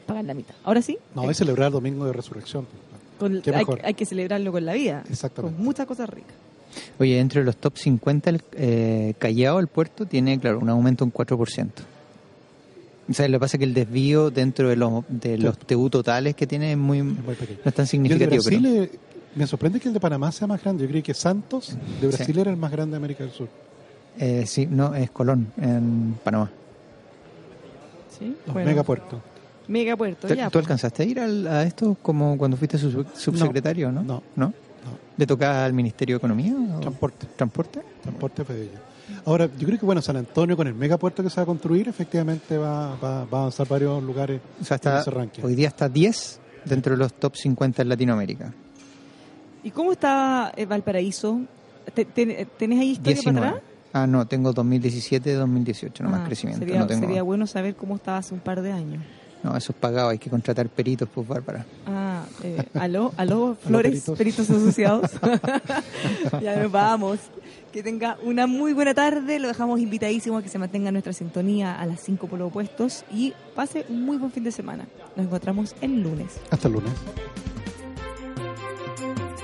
[0.06, 0.54] Pagan la mitad.
[0.64, 2.66] Ahora sí, No, es celebrar el domingo de resurrección.
[3.18, 5.02] con- hay, hay que celebrarlo con la vida.
[5.10, 5.56] Exactamente.
[5.56, 6.34] Con muchas cosas ricas.
[6.98, 11.04] Oye, dentro de los top 50, el eh, Callao, el puerto, tiene, claro, un aumento
[11.04, 11.68] de un 4%.
[13.10, 15.88] O sea, lo que pasa es que el desvío dentro de los, de los TU
[15.88, 18.42] totales que tiene es muy, no es tan Y el de significativo.
[18.44, 20.82] Brasil, pero- me sorprende que el de Panamá sea más grande.
[20.84, 22.40] Yo creí que Santos de Brasil Sí.
[22.40, 23.48] era el más grande de América del Sur.
[24.18, 26.50] Eh, sí, no, es Colón, en Panamá.
[28.18, 28.34] ¿sí?
[28.52, 29.20] Bueno, megapuertos.
[29.68, 30.46] Megapuerto, ¿Tú, ya.
[30.46, 30.64] tú pues.
[30.64, 34.02] alcanzaste a ir al- a esto como cuando fuiste su- subsecretario, no?
[34.02, 34.22] No.
[34.34, 34.52] ¿No?
[35.16, 36.54] ¿Le tocaba al Ministerio de Economía?
[36.76, 37.26] o- Transporte.
[37.36, 37.80] ¿Transporte?
[38.02, 38.80] Transporte fue de ellos.
[39.24, 41.88] Ahora, yo creo que bueno, San Antonio con el megapuerto que se va a construir,
[41.88, 45.42] efectivamente va, va, va a avanzar varios lugares O sea, en está, ese ranking.
[45.42, 48.52] hoy día está 10 dentro de los top 50 en Latinoamérica.
[49.64, 51.40] ¿Y cómo está eh, Valparaíso?
[51.94, 53.46] ¿Te- te- ¿Tenés ahí historia para 19.
[53.48, 53.62] atrás?
[53.94, 56.60] Ah, no, tengo 2017, 2018, no más Ah, crecimiento.
[56.64, 57.00] Sería, no tengo.
[57.06, 59.02] sería bueno saber cómo estaba hace un par de años.
[59.42, 61.64] No, eso es pagado, hay que contratar peritos, pues, Bárbara.
[61.86, 64.18] Ah, eh, aló, aló, Flores, peritos.
[64.18, 65.10] peritos, asociados.
[66.42, 67.18] ya nos vamos.
[67.72, 69.38] Que tenga una muy buena tarde.
[69.38, 72.48] Lo dejamos invitadísimo a que se mantenga en nuestra sintonía a las 5 por los
[72.48, 73.04] opuestos.
[73.12, 74.86] Y pase un muy buen fin de semana.
[75.16, 76.40] Nos encontramos el lunes.
[76.50, 76.92] Hasta el lunes.